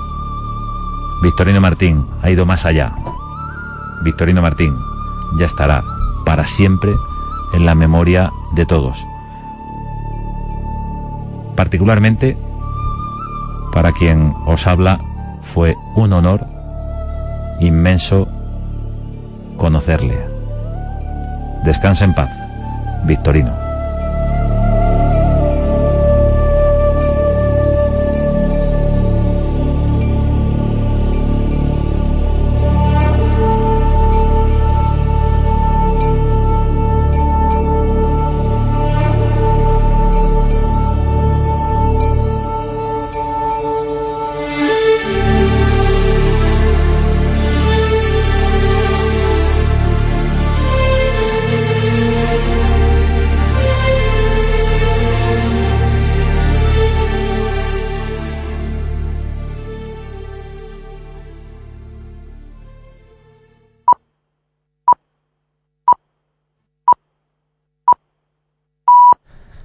[1.22, 2.96] Victorino Martín ha ido más allá.
[4.04, 4.76] Victorino Martín
[5.38, 5.84] ya estará
[6.26, 6.96] para siempre
[7.54, 8.98] en la memoria de todos.
[11.56, 12.38] Particularmente
[13.74, 15.00] para quien os habla
[15.42, 16.46] fue un honor
[17.60, 18.28] inmenso
[19.58, 20.20] conocerle.
[21.64, 22.30] Descansa en paz,
[23.06, 23.63] Victorino.